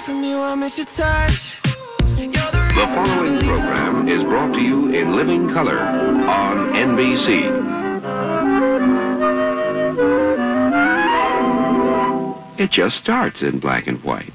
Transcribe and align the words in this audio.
From 0.00 0.24
you, 0.24 0.38
I 0.40 0.54
miss 0.56 0.76
your 0.76 0.86
touch. 0.86 1.60
The 1.62 2.90
following 2.94 3.38
program 3.40 4.08
is 4.08 4.22
brought 4.24 4.52
to 4.54 4.60
you 4.60 4.88
in 4.92 5.14
living 5.14 5.48
color 5.48 5.78
on 5.78 6.72
NBC. 6.74 7.74
It 12.58 12.70
just 12.70 12.96
starts 12.96 13.42
in 13.42 13.60
black 13.60 13.86
and 13.86 14.02
white. 14.02 14.32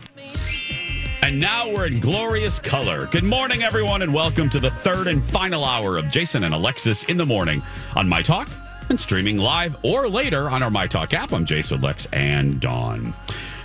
And 1.24 1.40
now 1.40 1.70
we're 1.70 1.88
in 1.88 2.00
glorious 2.00 2.60
color. 2.60 3.08
Good 3.08 3.26
morning, 3.26 3.62
everyone, 3.62 4.02
and 4.02 4.14
welcome 4.14 4.50
to 4.52 4.60
the 4.60 4.72
third 4.72 5.08
and 5.08 5.22
final 5.22 5.66
hour 5.66 5.98
of 5.98 6.10
Jason 6.10 6.46
and 6.46 6.54
Alexis 6.54 7.04
in 7.04 7.18
the 7.18 7.26
morning 7.26 7.62
on 7.98 8.08
My 8.08 8.22
Talk 8.22 8.50
and 8.88 9.00
streaming 9.00 9.38
live 9.38 9.76
or 9.84 10.08
later 10.08 10.50
on 10.50 10.64
our 10.64 10.72
My 10.72 10.88
Talk 10.88 11.14
app. 11.14 11.34
I'm 11.34 11.46
Jason 11.46 11.82
Lex 11.82 12.08
and 12.14 12.62
Dawn. 12.62 13.14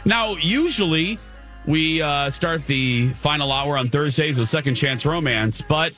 Now, 0.05 0.34
usually 0.37 1.19
we 1.67 2.03
uh, 2.03 2.31
start 2.31 2.67
the 2.67 3.09
final 3.11 3.51
hour 3.53 3.77
on 3.79 3.89
Thursdays 3.89 4.39
with 4.39 4.48
Second 4.48 4.75
Chance 4.75 5.05
Romance, 5.07 5.62
but 5.62 5.93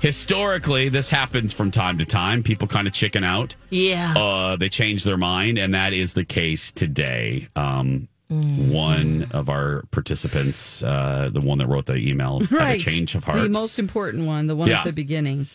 historically, 0.00 0.88
this 0.88 1.08
happens 1.08 1.52
from 1.52 1.70
time 1.70 1.98
to 1.98 2.04
time. 2.04 2.42
People 2.42 2.68
kind 2.68 2.86
of 2.86 2.92
chicken 2.92 3.24
out. 3.24 3.54
Yeah. 3.70 4.14
Uh, 4.16 4.56
they 4.56 4.68
change 4.68 5.04
their 5.04 5.16
mind, 5.16 5.58
and 5.58 5.74
that 5.74 5.92
is 5.92 6.12
the 6.14 6.24
case 6.24 6.70
today. 6.72 7.48
Um, 7.56 8.08
Mm-hmm. 8.30 8.70
One 8.72 9.26
of 9.30 9.48
our 9.48 9.84
participants, 9.90 10.82
uh, 10.82 11.30
the 11.32 11.40
one 11.40 11.56
that 11.60 11.66
wrote 11.66 11.86
the 11.86 11.94
email, 11.96 12.40
had 12.40 12.52
Right. 12.52 12.82
a 12.82 12.84
change 12.84 13.14
of 13.14 13.24
heart. 13.24 13.40
The 13.40 13.48
most 13.48 13.78
important 13.78 14.26
one, 14.26 14.48
the 14.48 14.54
one 14.54 14.68
Yeah. 14.68 14.80
at 14.80 14.84
the 14.84 14.92
beginning. 14.92 15.46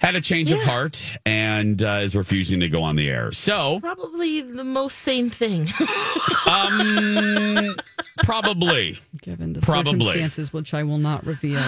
Had 0.00 0.14
a 0.16 0.20
change 0.20 0.50
of 0.50 0.60
heart 0.62 1.04
and 1.26 1.82
uh, 1.82 2.00
is 2.02 2.14
refusing 2.14 2.60
to 2.60 2.68
go 2.68 2.82
on 2.82 2.96
the 2.96 3.08
air. 3.08 3.32
So, 3.32 3.80
Probably 3.80 4.40
the 4.42 4.64
most 4.64 4.98
sane 4.98 5.28
thing. 5.30 5.68
um, 6.50 7.74
probably. 8.22 8.98
Given 9.22 9.52
the 9.54 9.60
Probably. 9.60 10.00
circumstances, 10.04 10.52
which 10.52 10.72
I 10.74 10.82
will 10.84 10.98
not 10.98 11.26
reveal. 11.26 11.60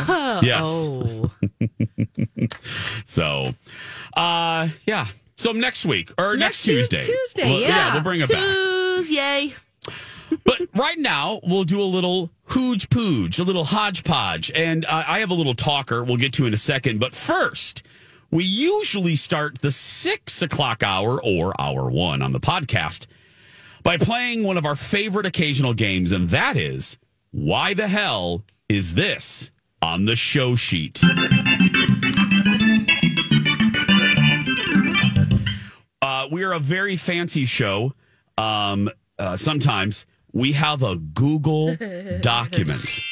Yes. 0.42 0.64
Oh. 0.67 1.31
So, 3.05 3.48
uh, 4.16 4.69
yeah. 4.87 5.06
So 5.37 5.53
next 5.53 5.84
week 5.87 6.12
or 6.19 6.37
next, 6.37 6.41
Next 6.41 6.65
Tu- 6.65 6.72
Tuesday. 6.77 7.03
Tuesday, 7.03 7.50
Well, 7.50 7.60
yeah. 7.60 7.93
we'll 7.94 8.03
bring 8.03 8.21
it 8.21 8.28
back. 8.28 8.38
Who's 8.43 9.10
yay? 9.10 9.54
But 10.44 10.69
right 10.77 10.99
now, 10.99 11.41
we'll 11.43 11.65
do 11.65 11.81
a 11.81 11.84
little 11.84 12.31
hooge 12.44 12.88
pooge, 12.91 13.38
a 13.38 13.43
little 13.43 13.65
hodgepodge. 13.65 14.50
And 14.54 14.84
uh, 14.84 15.04
I 15.06 15.21
have 15.21 15.31
a 15.31 15.34
little 15.34 15.54
talker 15.54 16.04
we'll 16.04 16.16
get 16.19 16.33
to 16.34 16.47
in 16.47 16.54
a 16.54 16.59
second. 16.59 17.00
But 17.00 17.15
first, 17.15 17.83
we 18.30 18.44
usually 18.44 19.16
start 19.16 19.60
the 19.60 19.72
six 19.72 20.42
o'clock 20.42 20.82
hour 20.82 21.20
or 21.22 21.58
hour 21.60 21.91
one 21.91 22.22
on 22.22 22.32
the 22.32 22.41
podcast 22.41 23.06
by 23.82 23.96
playing 23.96 24.44
one 24.44 24.56
of 24.56 24.64
our 24.64 24.76
favorite 24.76 25.26
occasional 25.26 25.74
games. 25.74 26.12
And 26.12 26.28
that 26.30 26.56
is 26.56 26.96
Why 27.32 27.74
the 27.74 27.88
Hell 27.88 28.44
is 28.68 28.94
This 28.94 29.50
on 29.82 30.04
the 30.04 30.16
show 30.16 30.54
sheet? 30.54 31.00
Uh, 36.02 36.28
we 36.30 36.42
are 36.44 36.52
a 36.52 36.58
very 36.58 36.97
fancy 36.97 37.47
show. 37.47 37.92
Um, 38.38 38.91
uh, 39.18 39.36
sometimes 39.36 40.06
we 40.32 40.52
have 40.52 40.82
a 40.82 40.97
Google 40.97 41.76
document, 42.20 43.00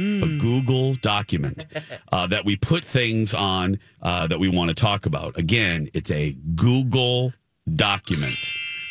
a 0.00 0.38
Google 0.38 0.94
document 0.94 1.66
uh, 2.12 2.26
that 2.28 2.44
we 2.44 2.56
put 2.56 2.84
things 2.84 3.34
on 3.34 3.78
uh, 4.02 4.26
that 4.26 4.38
we 4.38 4.48
want 4.48 4.68
to 4.68 4.74
talk 4.74 5.06
about. 5.06 5.36
Again, 5.36 5.88
it's 5.92 6.10
a 6.10 6.36
Google 6.54 7.32
document 7.68 8.36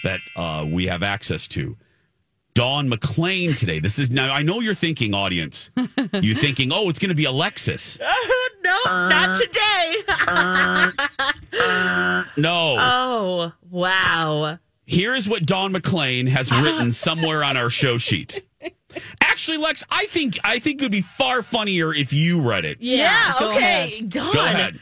that 0.03 0.19
uh, 0.35 0.65
we 0.69 0.85
have 0.85 1.03
access 1.03 1.47
to. 1.49 1.77
Dawn 2.53 2.89
McClain 2.89 3.57
today. 3.57 3.79
This 3.79 3.99
is 3.99 4.11
now. 4.11 4.33
I 4.33 4.43
know 4.43 4.59
you're 4.59 4.73
thinking, 4.73 5.13
audience. 5.13 5.69
You're 6.13 6.35
thinking, 6.37 6.71
oh, 6.73 6.89
it's 6.89 6.99
going 6.99 7.09
to 7.09 7.15
be 7.15 7.25
Alexis. 7.25 7.97
no, 8.63 8.77
not 8.85 9.37
today. 9.37 9.95
No. 12.37 12.75
oh, 12.79 13.53
wow. 13.69 14.59
Here's 14.85 15.29
what 15.29 15.45
Dawn 15.45 15.71
McClain 15.71 16.27
has 16.27 16.51
written 16.51 16.91
somewhere 16.91 17.43
on 17.43 17.55
our 17.55 17.69
show 17.69 17.97
sheet. 17.97 18.41
Actually, 19.21 19.57
Lex, 19.57 19.83
I 19.89 20.05
think 20.07 20.39
I 20.43 20.59
think 20.59 20.81
it 20.81 20.85
would 20.85 20.91
be 20.91 21.01
far 21.01 21.41
funnier 21.41 21.93
if 21.93 22.11
you 22.11 22.41
read 22.41 22.65
it. 22.65 22.77
Yeah, 22.81 23.33
go 23.39 23.51
okay. 23.51 24.01
Dawn. 24.07 24.33
Go 24.33 24.45
ahead. 24.45 24.79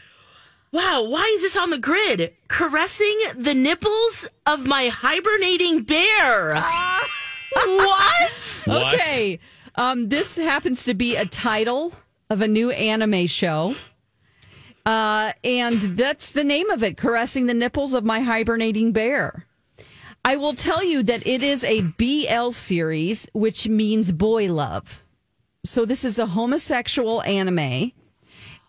Wow, 0.70 1.04
why 1.04 1.22
is 1.36 1.42
this 1.42 1.56
on 1.56 1.70
the 1.70 1.78
grid? 1.78 2.34
Caressing 2.48 3.18
the 3.36 3.54
nipples 3.54 4.28
of 4.46 4.66
my 4.66 4.88
hibernating 4.88 5.82
bear. 5.82 6.54
what? 7.52 8.62
What? 8.66 8.94
Okay. 8.94 9.40
Um, 9.76 10.08
this 10.08 10.36
happens 10.36 10.84
to 10.84 10.94
be 10.94 11.16
a 11.16 11.24
title 11.24 11.94
of 12.28 12.42
a 12.42 12.48
new 12.48 12.70
anime 12.70 13.26
show. 13.26 13.76
Uh, 14.84 15.32
and 15.44 15.80
that's 15.80 16.32
the 16.32 16.44
name 16.44 16.70
of 16.70 16.82
it 16.82 16.96
Caressing 16.96 17.46
the 17.46 17.54
Nipples 17.54 17.92
of 17.94 18.04
My 18.04 18.20
Hibernating 18.20 18.92
Bear. 18.92 19.46
I 20.24 20.36
will 20.36 20.54
tell 20.54 20.84
you 20.84 21.02
that 21.04 21.26
it 21.26 21.42
is 21.42 21.64
a 21.64 21.80
BL 21.82 22.50
series, 22.50 23.28
which 23.32 23.68
means 23.68 24.12
boy 24.12 24.52
love. 24.52 25.02
So 25.64 25.84
this 25.84 26.04
is 26.04 26.18
a 26.18 26.26
homosexual 26.26 27.22
anime. 27.22 27.58
And 27.58 27.92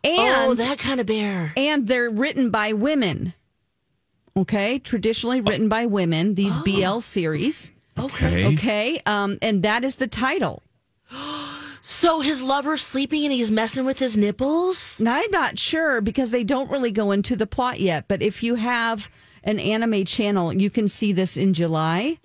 oh, 0.04 0.54
that 0.56 0.80
kind 0.80 1.02
of 1.02 1.08
bear. 1.08 1.54
and 1.58 1.88
they're 1.88 2.09
written 2.09 2.50
by 2.50 2.74
women. 2.74 3.34
Okay, 4.38 4.80
traditionally 4.80 5.42
written 5.42 5.68
by 5.68 5.86
women, 5.86 6.36
these 6.36 6.58
BL 6.59 7.00
series. 7.00 7.72
Okay. 7.98 8.46
Okay, 8.54 9.02
um, 9.06 9.38
and 9.42 9.64
that 9.64 9.84
is 9.84 9.98
the 9.98 10.08
title. 10.08 10.64
So 11.82 12.22
his 12.22 12.42
lover's 12.42 12.82
sleeping 12.82 13.26
and 13.26 13.34
he's 13.34 13.52
messing 13.52 13.84
with 13.84 14.00
his 14.00 14.16
nipples? 14.16 15.02
Now, 15.02 15.16
I'm 15.16 15.32
not 15.32 15.59
sure 15.59 16.00
because 16.00 16.32
they 16.32 16.46
don't 16.46 16.72
really 16.72 16.92
go 16.92 17.12
into 17.12 17.36
the 17.36 17.46
plot 17.46 17.82
yet. 17.82 18.08
But 18.08 18.22
if 18.22 18.42
you 18.42 18.56
have 18.56 19.09
an 19.44 19.60
anime 19.60 20.06
channel, 20.06 20.54
you 20.54 20.70
can 20.70 20.88
see 20.88 21.12
this 21.12 21.38
in 21.38 21.54
July. 21.54 22.18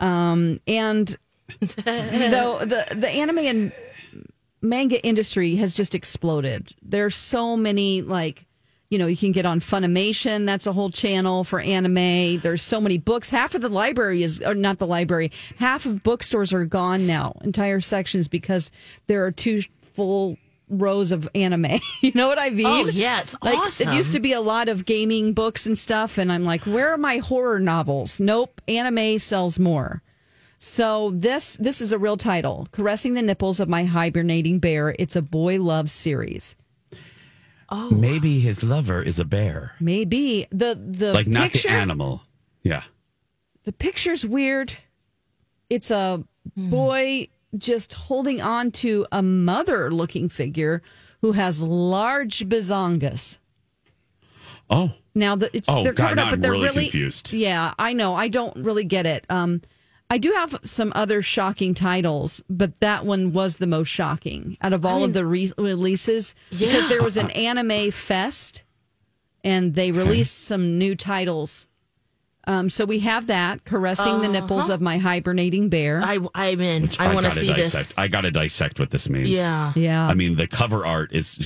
Um, 0.00 0.60
and 0.66 1.16
though 1.60 2.58
the 2.60 2.86
the 2.94 3.08
anime 3.08 3.38
and 3.38 3.72
manga 4.62 5.04
industry 5.04 5.56
has 5.56 5.74
just 5.74 5.94
exploded. 5.94 6.74
There's 6.82 7.16
so 7.16 7.56
many 7.56 8.02
like 8.02 8.46
you 8.88 8.98
know 8.98 9.06
you 9.06 9.16
can 9.16 9.32
get 9.32 9.46
on 9.46 9.60
Funimation. 9.60 10.46
That's 10.46 10.66
a 10.66 10.72
whole 10.72 10.90
channel 10.90 11.44
for 11.44 11.60
anime. 11.60 12.38
There's 12.40 12.62
so 12.62 12.80
many 12.80 12.98
books. 12.98 13.30
Half 13.30 13.54
of 13.54 13.60
the 13.60 13.68
library 13.68 14.22
is 14.22 14.40
or 14.40 14.54
not 14.54 14.78
the 14.78 14.86
library. 14.86 15.30
Half 15.58 15.86
of 15.86 16.02
bookstores 16.02 16.52
are 16.52 16.64
gone 16.64 17.06
now. 17.06 17.36
Entire 17.42 17.80
sections 17.80 18.28
because 18.28 18.70
there 19.06 19.24
are 19.24 19.32
two 19.32 19.62
full 19.94 20.36
rows 20.70 21.12
of 21.12 21.28
anime. 21.34 21.80
you 22.00 22.12
know 22.14 22.28
what 22.28 22.38
I 22.38 22.50
mean? 22.50 22.66
Oh, 22.66 22.86
yeah, 22.86 23.20
it's 23.20 23.36
like, 23.42 23.58
awesome. 23.58 23.88
It 23.88 23.96
used 23.96 24.12
to 24.12 24.20
be 24.20 24.32
a 24.32 24.40
lot 24.40 24.68
of 24.68 24.84
gaming 24.84 25.34
books 25.34 25.66
and 25.66 25.76
stuff, 25.76 26.16
and 26.16 26.32
I'm 26.32 26.44
like, 26.44 26.62
where 26.62 26.92
are 26.92 26.98
my 26.98 27.18
horror 27.18 27.60
novels? 27.60 28.20
Nope, 28.20 28.60
anime 28.68 29.18
sells 29.18 29.58
more. 29.58 30.02
So 30.58 31.10
this 31.12 31.56
this 31.56 31.80
is 31.80 31.90
a 31.90 31.98
real 31.98 32.18
title, 32.18 32.68
"Caressing 32.70 33.14
the 33.14 33.22
Nipples 33.22 33.60
of 33.60 33.68
My 33.68 33.84
Hibernating 33.84 34.58
Bear." 34.58 34.94
It's 34.98 35.16
a 35.16 35.22
boy 35.22 35.58
love 35.58 35.90
series. 35.90 36.54
Oh, 37.70 37.90
maybe 37.90 38.40
his 38.40 38.62
lover 38.62 39.00
is 39.00 39.18
a 39.18 39.24
bear, 39.24 39.72
Maybe 39.80 40.46
the 40.50 40.74
the 40.74 41.14
like 41.14 41.28
not 41.28 41.52
picture, 41.52 41.68
the 41.68 41.74
animal. 41.74 42.22
Yeah. 42.62 42.82
The 43.64 43.72
picture's 43.72 44.26
weird. 44.26 44.72
It's 45.70 45.90
a 45.90 46.24
hmm. 46.54 46.70
boy 46.70 47.28
just 47.56 47.94
holding 47.94 48.40
on 48.40 48.70
to 48.70 49.06
a 49.10 49.22
mother 49.22 49.90
looking 49.90 50.28
figure 50.28 50.82
who 51.20 51.32
has 51.32 51.62
large 51.62 52.48
bazongas. 52.48 53.38
Oh, 54.68 54.92
Now 55.14 55.34
the 55.36 55.50
it's 55.54 55.68
Oh, 55.68 55.82
they're 55.82 55.92
God, 55.92 56.16
covered 56.16 56.18
up, 56.20 56.26
but 56.26 56.34
I'm 56.34 56.40
they're 56.40 56.52
really 56.52 56.64
really 56.68 56.84
confused. 56.84 57.32
Yeah, 57.32 57.74
I 57.78 57.92
know. 57.92 58.14
I 58.14 58.28
don't 58.28 58.56
really 58.56 58.84
get 58.84 59.04
it. 59.06 59.24
Um, 59.28 59.62
I 60.08 60.18
do 60.18 60.32
have 60.32 60.58
some 60.62 60.92
other 60.96 61.22
shocking 61.22 61.72
titles, 61.74 62.42
but 62.50 62.80
that 62.80 63.04
one 63.04 63.32
was 63.32 63.58
the 63.58 63.66
most 63.66 63.88
shocking 63.88 64.56
out 64.60 64.72
of 64.72 64.84
all 64.84 65.04
of 65.04 65.12
the 65.14 65.24
re- 65.24 65.52
releases 65.56 66.34
because 66.50 66.88
there 66.88 67.02
was 67.02 67.16
an 67.16 67.30
anime 67.30 67.92
fest, 67.92 68.64
and 69.44 69.74
they 69.76 69.92
released 69.92 70.36
some 70.44 70.78
new 70.78 70.96
titles. 70.96 71.68
Um, 72.44 72.70
so 72.70 72.84
we 72.84 73.00
have 73.00 73.26
that 73.26 73.64
caressing 73.64 74.22
the 74.22 74.28
nipples 74.28 74.70
of 74.70 74.80
my 74.80 74.96
hibernating 74.96 75.68
bear. 75.68 76.00
I, 76.02 76.18
I'm 76.34 76.60
in. 76.60 76.90
I, 76.98 77.14
want 77.14 77.26
to 77.26 77.30
gotta 77.30 77.30
see 77.32 77.46
dissect. 77.48 77.88
this. 77.88 77.98
I 77.98 78.08
got 78.08 78.22
to 78.22 78.30
dissect 78.30 78.80
what 78.80 78.90
this 78.90 79.08
means. 79.10 79.28
Yeah. 79.28 79.72
yeah, 79.76 80.06
I 80.06 80.14
mean, 80.14 80.36
the 80.36 80.46
cover 80.46 80.86
art 80.86 81.12
is. 81.12 81.38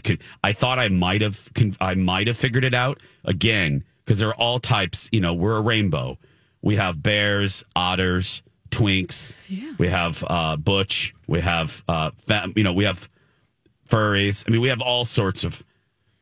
I 0.42 0.52
thought 0.52 0.78
I 0.78 0.88
might 0.88 1.20
have. 1.20 1.48
I 1.80 1.94
might 1.94 2.28
have 2.28 2.36
figured 2.36 2.64
it 2.64 2.74
out 2.74 3.02
again 3.24 3.84
because 4.04 4.20
there 4.20 4.28
are 4.28 4.36
all 4.36 4.60
types. 4.60 5.08
You 5.10 5.20
know, 5.20 5.34
we're 5.34 5.56
a 5.56 5.60
rainbow. 5.60 6.18
We 6.62 6.76
have 6.76 7.02
bears, 7.02 7.64
otters, 7.76 8.42
twinks. 8.70 9.34
Yeah. 9.48 9.72
We 9.78 9.88
have 9.88 10.24
uh, 10.26 10.56
butch. 10.56 11.14
We 11.26 11.40
have 11.40 11.82
uh, 11.88 12.10
fam, 12.26 12.52
you 12.56 12.64
know, 12.64 12.72
we 12.72 12.84
have 12.84 13.08
furries. 13.88 14.44
I 14.46 14.50
mean, 14.50 14.60
we 14.60 14.68
have 14.68 14.80
all 14.80 15.04
sorts 15.04 15.44
of 15.44 15.62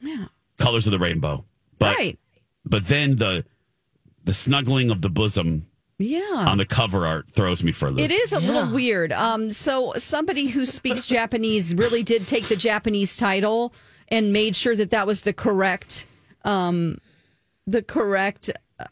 yeah. 0.00 0.26
colors 0.58 0.86
of 0.86 0.92
the 0.92 0.98
rainbow. 0.98 1.44
But 1.78 1.96
right. 1.96 2.18
but 2.64 2.86
then 2.86 3.16
the 3.16 3.44
the 4.24 4.32
snuggling 4.34 4.90
of 4.90 5.02
the 5.02 5.10
bosom 5.10 5.66
Yeah. 5.98 6.20
on 6.48 6.58
the 6.58 6.66
cover 6.66 7.06
art 7.06 7.30
throws 7.30 7.62
me 7.62 7.72
for 7.72 7.86
a 7.86 7.90
loop. 7.90 8.00
It 8.00 8.10
is 8.12 8.32
a 8.32 8.40
little 8.40 8.66
weird. 8.72 9.12
Um, 9.12 9.50
so 9.50 9.92
somebody 9.98 10.46
who 10.46 10.66
speaks 10.66 11.06
Japanese 11.06 11.74
really 11.74 12.02
did 12.02 12.26
take 12.26 12.48
the 12.48 12.56
Japanese 12.56 13.16
title 13.16 13.72
and 14.08 14.32
made 14.32 14.56
sure 14.56 14.76
that 14.76 14.90
that 14.90 15.06
was 15.06 15.22
the 15.22 15.32
correct, 15.32 16.06
um, 16.44 16.98
the 17.66 17.82
correct 17.82 18.50
uh, 18.78 18.84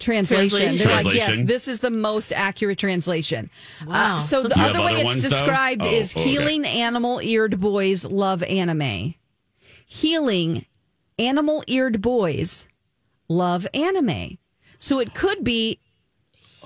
translation. 0.00 0.58
Translation. 0.76 0.86
They're 0.88 1.02
like, 1.04 1.14
yes, 1.14 1.42
this 1.42 1.66
is 1.68 1.80
the 1.80 1.90
most 1.90 2.32
accurate 2.32 2.78
translation. 2.78 3.48
Wow. 3.86 4.16
Uh, 4.16 4.18
so 4.18 4.42
the 4.42 4.58
other 4.60 4.80
way 4.80 4.86
other 4.86 4.96
it's 4.96 5.04
ones, 5.04 5.22
described 5.22 5.86
Oh, 5.86 5.90
is 5.90 6.14
okay. 6.16 6.28
healing 6.28 6.64
animal 6.66 7.20
eared 7.20 7.58
boys 7.60 8.04
love 8.04 8.42
anime. 8.42 9.14
Healing 9.86 10.66
animal 11.18 11.62
eared 11.66 12.02
boys 12.02 12.66
love 13.28 13.66
anime. 13.72 14.38
So 14.78 14.98
it 15.00 15.14
could 15.14 15.42
be 15.44 15.78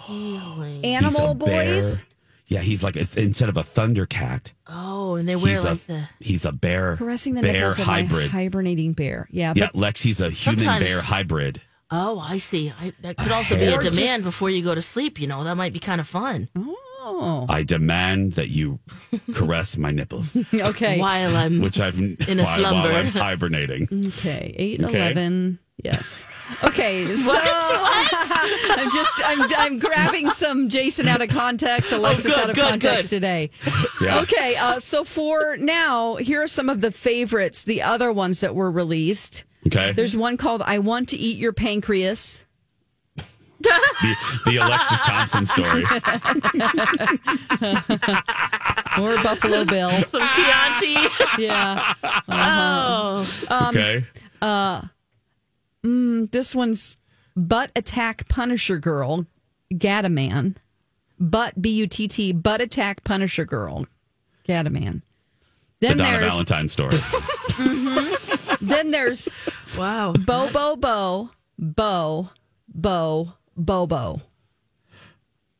Healing. 0.06 0.82
He's 0.82 0.94
animal 1.04 1.30
a 1.32 1.34
bear. 1.34 1.64
boys. 1.74 2.02
Yeah, 2.46 2.60
he's 2.60 2.82
like 2.82 2.96
a, 2.96 3.06
instead 3.16 3.48
of 3.48 3.56
a 3.56 3.62
thundercat, 3.62 4.50
Oh, 4.66 5.14
and 5.14 5.28
they 5.28 5.36
wear 5.36 5.54
he's 5.54 5.64
like 5.64 5.78
a 5.82 5.86
the. 5.86 6.08
he's 6.18 6.44
a 6.44 6.50
bear 6.52 6.96
caressing 6.96 7.34
the 7.34 7.42
bear 7.42 7.52
nipples 7.52 7.78
of 7.78 7.84
hybrid. 7.84 8.32
my 8.32 8.40
hibernating 8.42 8.92
bear. 8.92 9.28
Yeah, 9.30 9.52
yeah, 9.54 9.66
but 9.66 9.76
Lex, 9.76 10.02
he's 10.02 10.20
a 10.20 10.30
human 10.30 10.64
bear 10.80 11.00
hybrid. 11.00 11.60
Oh, 11.92 12.18
I 12.18 12.38
see. 12.38 12.72
I, 12.80 12.92
that 13.02 13.16
could 13.18 13.30
also 13.32 13.56
be 13.56 13.64
a 13.66 13.76
Or 13.76 13.80
just- 13.80 13.96
demand 13.96 14.24
before 14.24 14.50
you 14.50 14.62
go 14.64 14.74
to 14.74 14.82
sleep. 14.82 15.20
You 15.20 15.26
know, 15.28 15.44
that 15.44 15.56
might 15.56 15.72
be 15.72 15.78
kind 15.78 16.00
of 16.00 16.08
fun. 16.08 16.48
oh, 16.56 17.46
I 17.48 17.62
demand 17.62 18.32
that 18.32 18.48
you 18.48 18.80
caress 19.32 19.76
my 19.76 19.90
nipples, 19.92 20.36
okay, 20.54 20.98
While 20.98 21.36
I'm 21.36 21.60
which 21.60 21.78
I've 21.80 21.98
in 21.98 22.16
a 22.40 22.46
slumber. 22.46 22.88
while 22.88 22.96
I'm 22.96 23.06
hibernating. 23.12 23.88
okay, 24.08 24.52
eight 24.56 24.80
and 24.80 24.88
Okay. 24.88 24.98
eleven. 24.98 25.58
Yes. 25.84 26.26
Okay. 26.64 27.04
So 27.16 27.32
I'm 27.36 28.90
just 28.90 29.20
I'm 29.24 29.50
I'm 29.56 29.78
grabbing 29.78 30.30
some 30.30 30.68
Jason 30.68 31.06
out 31.08 31.22
of 31.22 31.28
context, 31.28 31.92
Alexis 31.92 32.34
good, 32.34 32.38
out 32.40 32.50
of 32.50 32.56
good, 32.56 32.68
context 32.68 33.10
good. 33.10 33.16
today. 33.16 33.50
Yeah. 34.00 34.20
Okay. 34.20 34.56
Uh, 34.56 34.78
so 34.80 35.04
for 35.04 35.56
now, 35.58 36.16
here 36.16 36.42
are 36.42 36.48
some 36.48 36.68
of 36.70 36.80
the 36.80 36.90
favorites, 36.90 37.64
the 37.64 37.82
other 37.82 38.12
ones 38.12 38.40
that 38.40 38.54
were 38.54 38.70
released. 38.70 39.44
Okay, 39.66 39.92
There's 39.92 40.16
one 40.16 40.36
called 40.38 40.62
"I 40.62 40.78
Want 40.78 41.10
to 41.10 41.16
Eat 41.18 41.36
Your 41.36 41.52
Pancreas." 41.52 42.44
the, 43.62 44.16
the 44.46 44.56
Alexis 44.56 45.00
Thompson 45.02 45.44
story. 45.44 45.84
Or 48.98 49.22
Buffalo 49.22 49.64
Bill. 49.66 49.90
some 50.04 50.22
Chianti. 50.34 50.96
Yeah. 51.42 51.92
oh, 52.28 53.44
Um, 53.50 53.68
Okay, 53.76 54.06
Mm, 55.84 56.30
this 56.30 56.54
one's 56.54 56.98
Butt 57.36 57.70
Attack 57.74 58.28
Punisher 58.28 58.78
Girl, 58.78 59.26
Gadaman. 59.72 60.56
Butt, 61.18 61.60
B 61.60 61.70
U 61.70 61.86
T 61.86 62.08
T, 62.08 62.32
Butt 62.32 62.60
Attack 62.62 63.04
Punisher 63.04 63.44
Girl, 63.44 63.86
Gadaman. 64.48 65.02
the 65.80 65.88
Then 65.88 65.96
Donna 65.98 66.18
there's 66.18 66.32
Valentine 66.32 66.68
story. 66.68 66.96
Mm-hmm. 67.60 68.66
then 68.66 68.90
there's 68.90 69.28
wow. 69.76 70.12
Bo 70.12 70.48
Bo 70.50 70.76
Bo 70.76 71.30
Bo 71.58 72.30
Bo 72.68 73.32
Bobo. 73.56 74.22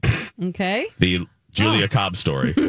Okay. 0.42 0.86
the 0.98 1.26
Julia 1.52 1.88
Cobb 1.88 2.16
story. 2.16 2.52
Why? 2.56 2.66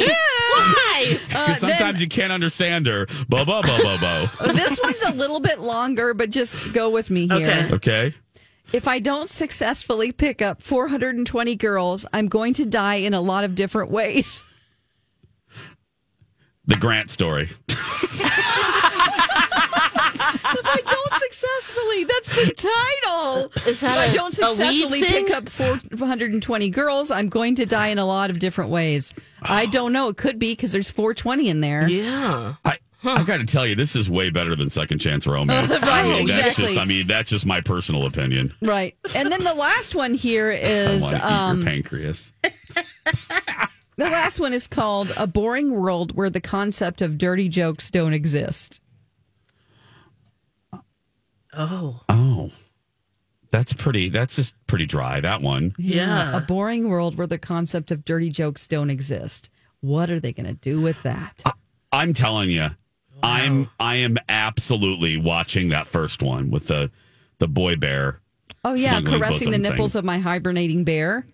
Why? 0.00 1.18
Uh, 1.34 1.46
because 1.46 1.60
sometimes 1.60 2.00
you 2.00 2.08
can't 2.08 2.32
understand 2.32 2.86
her. 2.86 3.06
Bo 3.28 3.44
bo 3.44 3.62
bo 3.62 3.78
bo 3.78 3.96
bo. 4.00 4.52
This 4.54 4.80
one's 4.82 5.02
a 5.02 5.12
little 5.12 5.40
bit 5.40 5.60
longer, 5.60 6.14
but 6.14 6.30
just 6.30 6.72
go 6.72 6.90
with 6.90 7.10
me 7.10 7.28
here. 7.28 7.68
Okay. 7.70 7.74
Okay. 7.74 8.14
If 8.72 8.88
I 8.88 8.98
don't 8.98 9.30
successfully 9.30 10.10
pick 10.10 10.42
up 10.42 10.62
420 10.62 11.54
girls, 11.56 12.06
I'm 12.12 12.26
going 12.28 12.54
to 12.54 12.64
die 12.64 12.96
in 12.96 13.14
a 13.14 13.20
lot 13.20 13.44
of 13.44 13.54
different 13.54 13.90
ways. 13.90 14.42
The 16.66 16.76
Grant 16.76 17.10
story. 17.10 17.50
if 21.34 21.44
I 21.44 22.04
don't 22.04 22.04
successfully, 22.04 22.04
that's 22.04 22.32
the 22.34 22.70
title. 23.04 23.52
Is 23.70 23.80
that 23.80 23.92
if 23.92 23.98
I 23.98 24.04
a- 24.06 24.14
don't 24.14 24.32
successfully 24.34 25.00
thing? 25.02 25.26
pick 25.26 25.34
up 25.34 25.48
420 25.48 26.70
girls, 26.70 27.10
I'm 27.10 27.28
going 27.28 27.54
to 27.56 27.66
die 27.66 27.88
in 27.88 27.98
a 27.98 28.06
lot 28.06 28.30
of 28.30 28.38
different 28.38 28.70
ways. 28.70 29.12
I 29.42 29.66
don't 29.66 29.92
know. 29.92 30.08
It 30.08 30.16
could 30.16 30.38
be 30.38 30.52
because 30.52 30.72
there's 30.72 30.90
420 30.90 31.48
in 31.48 31.60
there. 31.60 31.88
Yeah. 31.88 32.54
I, 32.64 32.78
I 33.06 33.22
got 33.24 33.36
to 33.38 33.44
tell 33.44 33.66
you, 33.66 33.74
this 33.74 33.94
is 33.96 34.08
way 34.08 34.30
better 34.30 34.56
than 34.56 34.70
Second 34.70 34.98
Chance 34.98 35.26
Romance. 35.28 35.68
Right, 35.68 35.82
I 35.82 36.02
mean, 36.04 36.26
That's 36.26 36.38
exactly. 36.58 36.64
just, 36.66 36.78
I 36.78 36.84
mean, 36.86 37.06
that's 37.06 37.30
just 37.30 37.44
my 37.44 37.60
personal 37.60 38.06
opinion. 38.06 38.54
Right. 38.62 38.96
And 39.14 39.30
then 39.30 39.44
the 39.44 39.54
last 39.54 39.94
one 39.94 40.14
here 40.14 40.50
is 40.52 41.12
I 41.12 41.18
want 41.18 41.22
to 41.22 41.28
eat 41.28 41.32
um, 41.32 41.56
your 41.58 41.66
pancreas. 41.66 42.32
the 43.96 44.04
last 44.10 44.40
one 44.40 44.52
is 44.54 44.66
called 44.66 45.12
A 45.18 45.26
Boring 45.26 45.72
World 45.72 46.16
Where 46.16 46.30
the 46.30 46.40
Concept 46.40 47.02
of 47.02 47.18
Dirty 47.18 47.48
Jokes 47.48 47.90
Don't 47.90 48.14
Exist. 48.14 48.80
Oh, 51.56 52.00
Oh, 52.08 52.50
that's 53.50 53.72
pretty. 53.72 54.08
That's 54.08 54.36
just 54.36 54.54
pretty 54.66 54.86
dry. 54.86 55.20
That 55.20 55.40
one. 55.40 55.74
yeah. 55.78 56.36
A 56.36 56.40
boring 56.40 56.88
world 56.88 57.16
where 57.16 57.26
the 57.26 57.38
concept 57.38 57.90
of 57.90 58.04
dirty 58.04 58.28
jokes 58.30 58.66
don't 58.66 58.90
exist. 58.90 59.50
What 59.80 60.10
are 60.10 60.18
they 60.18 60.32
going 60.32 60.46
to 60.46 60.54
do 60.54 60.80
with 60.80 61.02
that? 61.04 61.42
I'm 61.92 62.12
telling 62.14 62.50
you, 62.50 62.68
I'm 63.22 63.70
I 63.78 63.96
am 63.96 64.16
absolutely 64.28 65.16
watching 65.16 65.68
that 65.68 65.86
first 65.86 66.22
one 66.22 66.50
with 66.50 66.66
the 66.66 66.90
the 67.38 67.46
boy 67.48 67.76
bear. 67.76 68.20
Oh 68.64 68.74
yeah, 68.74 69.00
caressing 69.00 69.50
the 69.50 69.58
nipples 69.58 69.92
thing. 69.92 70.00
of 70.00 70.04
my 70.04 70.18
hibernating 70.18 70.84
bear. 70.84 71.26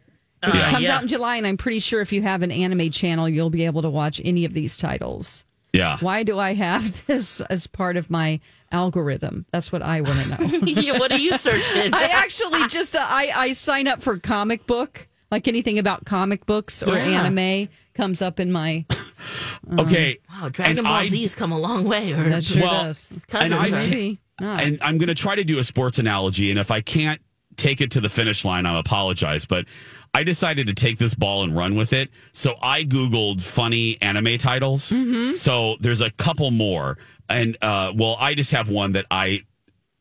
Uh, 0.42 0.50
it 0.52 0.56
Yeah. 0.56 0.70
comes 0.70 0.82
Yeah. 0.84 0.96
out 0.96 1.02
in 1.02 1.08
July, 1.08 1.36
and 1.36 1.46
I'm 1.46 1.56
pretty 1.56 1.80
sure 1.80 2.00
if 2.00 2.12
you 2.12 2.22
have 2.22 2.42
an 2.42 2.50
anime 2.50 2.90
channel, 2.90 3.28
you'll 3.28 3.50
be 3.50 3.64
able 3.66 3.82
to 3.82 3.90
watch 3.90 4.20
any 4.24 4.44
of 4.44 4.52
these 4.52 4.76
titles. 4.76 5.44
Yeah. 5.72 5.96
Why 6.00 6.22
do 6.24 6.38
I 6.38 6.54
have 6.54 7.06
this 7.06 7.40
as 7.42 7.66
part 7.66 7.96
of 7.96 8.10
my 8.10 8.40
algorithm? 8.72 9.46
That's 9.52 9.70
what 9.72 9.82
I 9.82 10.00
want 10.00 10.18
to 10.20 10.28
know. 10.28 10.58
Yeah, 10.66 10.98
what 10.98 11.12
are 11.12 11.18
you 11.18 11.36
searching? 11.38 11.92
I 11.94 12.04
actually 12.04 12.66
just 12.68 12.96
uh, 12.96 13.04
I 13.06 13.32
I 13.34 13.52
sign 13.52 13.88
up 13.88 14.02
for 14.02 14.18
comic 14.18 14.66
book, 14.66 15.08
like 15.30 15.48
anything 15.48 15.78
about 15.78 16.04
comic 16.04 16.46
books 16.46 16.82
or 16.82 16.94
Yeah. 16.96 17.22
anime 17.24 17.68
comes 17.94 18.22
up 18.22 18.40
in 18.40 18.52
my. 18.52 18.84
Okay. 19.78 20.18
wow, 20.30 20.48
Dragon 20.48 20.78
And 20.78 20.84
Ball 20.84 20.94
I- 20.94 21.06
Z's 21.06 21.34
come 21.34 21.52
a 21.52 21.58
long 21.58 21.84
way. 21.84 22.12
Or 22.12 22.28
That 22.30 22.42
sure 22.44 22.62
Well, 22.62 22.84
does. 22.84 23.24
cousins. 23.28 23.52
and 23.52 23.74
I- 23.74 23.78
are- 23.78 23.80
Maybe 23.90 24.18
not. 24.40 24.62
and 24.62 24.78
I'm 24.82 24.96
going 24.98 25.08
to 25.08 25.14
try 25.14 25.34
to 25.34 25.44
do 25.44 25.58
a 25.58 25.64
sports 25.64 25.98
analogy. 25.98 26.50
And 26.50 26.58
if 26.58 26.70
I 26.70 26.80
can't 26.80 27.20
take 27.56 27.80
it 27.82 27.90
to 27.92 28.00
the 28.00 28.08
finish 28.08 28.44
line, 28.44 28.64
I 28.66 28.78
apologize. 28.80 29.44
But 29.44 29.66
I 30.14 30.24
decided 30.24 30.66
to 30.68 30.74
take 30.74 30.98
this 30.98 31.14
ball 31.14 31.42
and 31.44 31.54
run 31.54 31.76
with 31.76 31.92
it. 31.92 32.08
So 32.32 32.54
I 32.62 32.84
Googled 32.84 33.42
funny 33.42 33.98
anime 34.00 34.38
titles. 34.38 34.92
So 35.38 35.76
there's 35.80 36.00
a 36.00 36.10
couple 36.12 36.50
more. 36.50 36.96
And, 37.30 37.56
uh, 37.62 37.92
well, 37.94 38.16
I 38.18 38.34
just 38.34 38.50
have 38.52 38.68
one 38.68 38.92
that 38.92 39.06
I 39.10 39.42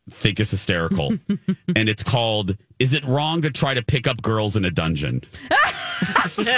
think 0.09 0.39
is 0.39 0.49
hysterical. 0.51 1.13
and 1.75 1.87
it's 1.89 2.03
called 2.03 2.57
Is 2.79 2.93
It 2.93 3.05
Wrong 3.05 3.41
to 3.43 3.51
Try 3.51 3.73
to 3.75 3.83
Pick 3.83 4.07
Up 4.07 4.21
Girls 4.21 4.55
in 4.57 4.65
a 4.65 4.71
Dungeon? 4.71 5.21
yeah. 6.39 6.55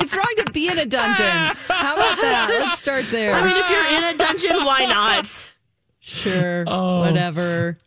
It's 0.00 0.16
wrong 0.16 0.32
to 0.38 0.50
be 0.52 0.68
in 0.68 0.78
a 0.78 0.86
dungeon. 0.86 1.56
How 1.68 1.94
about 1.94 2.16
that? 2.20 2.48
Let's 2.60 2.78
start 2.78 3.06
there. 3.10 3.34
I 3.34 3.46
mean, 3.46 3.56
if 3.56 3.70
you're 3.70 3.98
in 3.98 4.14
a 4.14 4.18
dungeon, 4.18 4.64
why 4.64 4.86
not? 4.86 5.54
Sure. 6.00 6.64
Oh. 6.66 7.00
Whatever. 7.00 7.78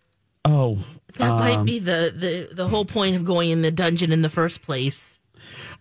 Oh, 0.46 0.80
That 1.18 1.30
Um, 1.32 1.40
might 1.40 1.64
be 1.66 1.80
the, 1.80 2.14
the 2.16 2.50
the 2.56 2.68
whole 2.68 2.86
point 2.86 3.16
of 3.16 3.26
going 3.26 3.50
in 3.52 3.62
the 3.62 3.72
dungeon 3.72 4.12
in 4.12 4.22
the 4.22 4.30
first 4.30 4.62
place. 4.62 5.20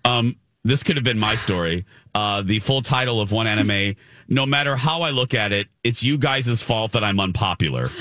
Um, 0.04 0.36
this 0.64 0.82
could 0.82 0.96
have 0.96 1.04
been 1.04 1.18
my 1.18 1.36
story. 1.36 1.84
Uh, 2.14 2.42
the 2.42 2.58
full 2.60 2.82
title 2.82 3.20
of 3.20 3.32
one 3.32 3.46
anime. 3.46 3.94
No 4.28 4.46
matter 4.46 4.76
how 4.76 5.02
I 5.02 5.10
look 5.10 5.34
at 5.34 5.52
it, 5.52 5.68
it's 5.84 6.02
you 6.02 6.18
guys' 6.18 6.62
fault 6.62 6.92
that 6.92 7.02
I'm 7.04 7.18
unpopular. 7.20 7.88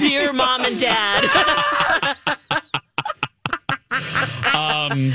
Dear 0.00 0.32
mom 0.32 0.64
and 0.64 0.78
dad. 0.78 1.24
um, 4.54 5.12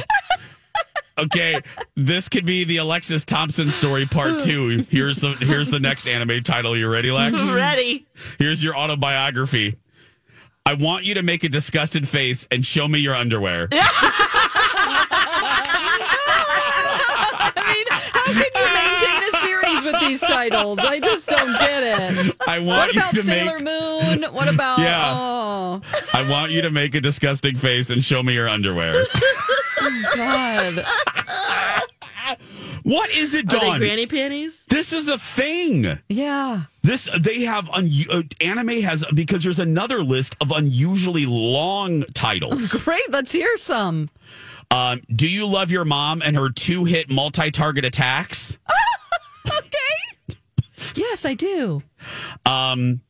Okay, 1.18 1.62
this 1.96 2.28
could 2.28 2.46
be 2.46 2.66
the 2.66 2.75
Alexis 2.78 3.24
Thompson 3.24 3.72
story 3.72 4.06
part 4.06 4.38
two. 4.44 4.86
Here's 4.90 5.22
the 5.22 5.30
here's 5.30 5.70
the 5.70 5.80
next 5.80 6.08
anime 6.08 6.44
title. 6.44 6.75
You 6.75 6.90
ready, 6.90 7.10
Lex? 7.10 7.42
Ready. 7.54 8.06
Here's 8.38 8.62
your 8.62 8.75
autobiography. 8.75 9.78
I 10.66 10.74
want 10.74 11.06
you 11.06 11.14
to 11.14 11.24
make 11.24 11.46
a 11.46 11.50
disgusted 11.50 12.06
face 12.10 12.48
and 12.52 12.66
show 12.66 12.86
me 12.88 13.00
your 13.00 13.16
underwear. 13.16 13.70
I 13.72 13.78
mean, 17.56 17.86
how 18.12 18.26
can 18.26 18.52
you 18.56 18.68
maintain 18.74 19.24
a 19.24 19.32
series 19.38 19.84
with 19.86 19.95
these 20.08 20.22
titles? 20.22 20.80
I 20.80 21.00
just 21.00 21.28
don't 21.30 21.52
get 21.60 21.84
it. 21.84 22.36
I 22.48 22.60
want 22.60 22.68
What 22.68 22.96
about 22.96 23.16
Sailor 23.16 23.60
make 23.60 23.64
Moon? 24.22 24.34
What 24.34 24.48
about 24.48 24.80
Yeah. 24.86 25.14
oh 25.16 25.82
I 26.14 26.30
want 26.30 26.52
you 26.52 26.62
to 26.62 26.72
make 26.72 26.96
a 26.96 27.02
disgusting 27.02 27.56
face 27.56 27.90
and 27.90 28.04
show 28.04 28.22
me 28.24 28.34
your 28.34 28.48
underwear. 28.50 29.06
God? 30.16 30.86
What 32.84 33.10
is 33.10 33.34
it, 33.34 33.48
Dawn? 33.48 33.80
granny 33.80 34.06
panties? 34.06 34.64
This 34.70 34.94
is 34.94 35.08
a 35.08 35.18
thing. 35.18 35.86
Yeah. 36.08 36.64
This 36.84 37.10
they 37.20 37.42
have 37.42 37.68
un, 37.72 37.90
uh, 38.12 38.22
anime 38.42 38.82
has 38.82 39.04
because 39.14 39.44
there's 39.44 39.58
another 39.58 40.04
list 40.04 40.36
of 40.40 40.52
unusually 40.52 41.26
long 41.26 42.04
titles. 42.14 42.68
Great. 42.74 43.10
Let's 43.12 43.32
hear 43.32 43.58
some. 43.58 44.08
Um, 44.70 45.02
do 45.10 45.28
you 45.28 45.48
love 45.48 45.72
your 45.72 45.84
mom 45.86 46.22
and 46.22 46.36
her 46.36 46.50
two 46.50 46.86
hit 46.86 47.10
multi 47.10 47.50
target 47.50 47.86
attacks? 47.86 48.58
Okay. 49.48 49.78
Yes, 50.96 51.25
I 51.25 51.34
do. 51.34 51.82
Um, 52.46 53.01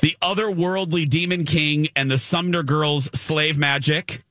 the 0.00 0.16
otherworldly 0.22 1.08
demon 1.08 1.44
king 1.44 1.88
and 1.96 2.10
the 2.10 2.18
summoner 2.18 2.62
girls 2.62 3.08
slave 3.18 3.56
magic. 3.58 4.22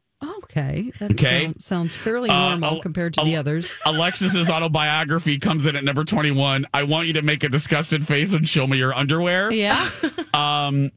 Okay. 0.43 0.91
That 0.99 1.11
Okay. 1.11 1.43
sound- 1.45 1.61
sounds 1.61 1.95
fairly 1.95 2.29
Uh, 2.29 2.49
normal 2.51 2.75
Al- 2.75 2.81
compared 2.81 3.13
to 3.15 3.19
Al- 3.21 3.25
the 3.25 3.35
others. 3.35 3.75
Alexis's 3.85 4.49
autobiography 4.49 5.37
comes 5.37 5.65
in 5.65 5.75
at 5.75 5.83
number 5.83 6.05
21. 6.05 6.65
I 6.73 6.83
want 6.83 7.07
you 7.07 7.13
to 7.13 7.21
make 7.23 7.43
a 7.43 7.49
disgusted 7.49 8.07
face 8.07 8.31
and 8.31 8.47
show 8.47 8.65
me 8.67 8.77
your 8.77 8.93
underwear. 8.93 9.51
Yeah. 9.51 9.89
Um, 10.33 10.91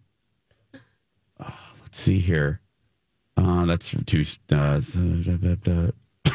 let's 1.39 1.99
see 1.99 2.19
here. 2.21 2.61
Uh, 3.37 3.67
that's 3.67 3.95
too. 4.07 4.25
Uh, 4.51 4.81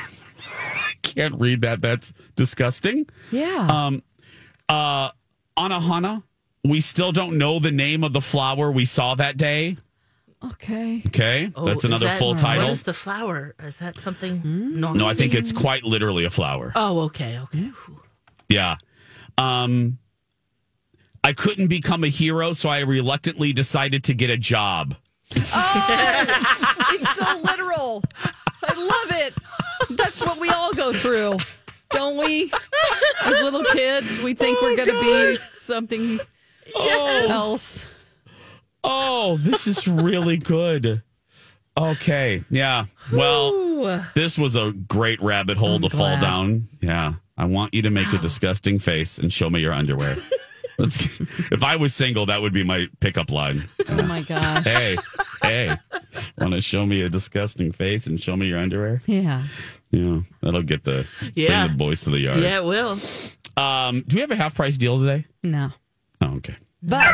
can't 1.02 1.36
read 1.40 1.62
that. 1.62 1.82
That's 1.82 2.14
disgusting. 2.36 3.08
Yeah. 3.32 3.68
Um, 3.72 4.04
uh, 4.70 5.10
Anohana, 5.58 6.24
we 6.64 6.82
still 6.82 7.12
don't 7.12 7.38
know 7.38 7.60
the 7.60 7.72
name 7.72 8.04
of 8.04 8.14
the 8.14 8.22
flower 8.22 8.72
we 8.72 8.86
saw 8.86 9.16
that 9.16 9.38
day. 9.38 9.78
okay. 10.54 11.04
Okay, 11.08 11.52
Oh, 11.56 11.66
that's 11.66 11.84
another 11.84 12.06
that- 12.08 12.20
full 12.20 12.36
title. 12.36 12.64
What 12.64 12.72
is 12.72 12.84
the 12.84 12.94
flower? 12.94 13.56
Is 13.62 13.78
that 13.78 13.98
something? 14.00 14.40
Hmm? 14.40 14.80
No. 14.80 14.94
no, 14.94 15.08
I 15.08 15.14
think 15.14 15.34
it's 15.34 15.52
quite 15.52 15.84
literally 15.84 16.26
a 16.26 16.30
flower. 16.30 16.72
Oh, 16.76 17.02
okay, 17.02 17.40
okay. 17.40 17.72
Yeah. 18.50 18.78
Um, 19.38 19.98
I 21.24 21.34
couldn't 21.34 21.68
become 21.68 22.04
a 22.04 22.08
hero, 22.08 22.54
so 22.54 22.70
I 22.70 22.80
reluctantly 22.80 23.54
decided 23.54 24.04
to 24.06 24.14
get 24.14 24.30
a 24.30 24.38
job. 24.38 24.96
Oh, 25.36 26.86
It's 26.92 27.16
so 27.16 27.40
literal. 27.44 28.04
I 28.64 28.74
love 28.74 29.22
it. 29.22 29.34
That's 29.98 30.22
what 30.22 30.40
we 30.40 30.50
all 30.50 30.74
go 30.74 30.92
through, 30.94 31.38
don't 31.92 32.18
we? 32.18 32.52
As 33.26 33.42
little 33.42 33.64
kids, 33.66 34.22
we 34.22 34.34
think 34.34 34.62
we're 34.62 34.76
going 34.76 34.90
to 34.90 35.02
be 35.02 35.38
something 35.54 36.20
else. 36.76 37.92
Oh, 38.84 39.38
this 39.38 39.68
is 39.68 39.88
really 39.88 40.38
good. 40.38 41.04
Okay. 41.78 42.44
Yeah. 42.50 42.86
Well, 43.14 44.06
this 44.16 44.38
was 44.38 44.56
a 44.56 44.72
great 44.72 45.22
rabbit 45.22 45.58
hole 45.58 45.80
to 45.80 45.90
fall 45.90 46.20
down. 46.20 46.68
Yeah. 46.82 47.14
I 47.38 47.46
want 47.46 47.74
you 47.74 47.82
to 47.84 47.90
make 47.90 48.12
a 48.14 48.18
disgusting 48.18 48.78
face 48.78 49.18
and 49.18 49.32
show 49.32 49.50
me 49.50 49.62
your 49.62 49.74
underwear. 49.74 50.18
Let's, 50.78 51.20
if 51.52 51.64
I 51.64 51.76
was 51.76 51.94
single, 51.94 52.26
that 52.26 52.42
would 52.42 52.54
be 52.54 52.64
my 52.64 52.88
pickup 53.00 53.30
line. 53.32 53.68
Oh 53.90 54.08
my 54.08 54.22
gosh. 54.22 54.66
Hey, 54.66 54.98
hey, 55.44 55.76
want 56.40 56.54
to 56.54 56.62
show 56.62 56.86
me 56.86 57.02
a 57.02 57.10
disgusting 57.10 57.72
face 57.72 58.08
and 58.08 58.20
show 58.22 58.36
me 58.36 58.48
your 58.48 58.58
underwear? 58.60 59.02
Yeah. 59.06 59.44
Yeah, 59.92 60.22
that'll 60.42 60.64
get 60.64 60.84
the 60.84 61.06
Yeah. 61.36 61.66
bring 61.68 61.78
the 61.78 61.84
boys 61.84 62.02
to 62.04 62.12
the 62.12 62.20
yard. 62.20 62.40
Yeah, 62.40 62.58
it 62.58 62.64
will. 62.66 62.98
Um, 63.58 64.04
do 64.08 64.16
we 64.16 64.22
have 64.22 64.32
a 64.32 64.36
half 64.36 64.56
price 64.56 64.78
deal 64.78 64.98
today? 64.98 65.26
No. 65.44 65.72
Oh, 66.22 66.36
okay. 66.38 66.56
But 66.84 67.06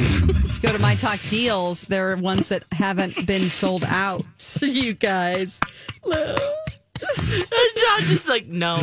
if 0.00 0.54
you 0.56 0.60
go 0.60 0.72
to 0.72 0.78
My 0.78 0.94
Talk 0.96 1.18
Deals, 1.30 1.86
there 1.86 2.10
are 2.12 2.16
ones 2.16 2.48
that 2.50 2.64
haven't 2.72 3.26
been 3.26 3.48
sold 3.48 3.84
out. 3.86 4.24
To 4.58 4.66
you 4.70 4.92
guys. 4.94 5.58
John 6.04 8.00
just 8.00 8.28
like 8.28 8.46
no. 8.46 8.76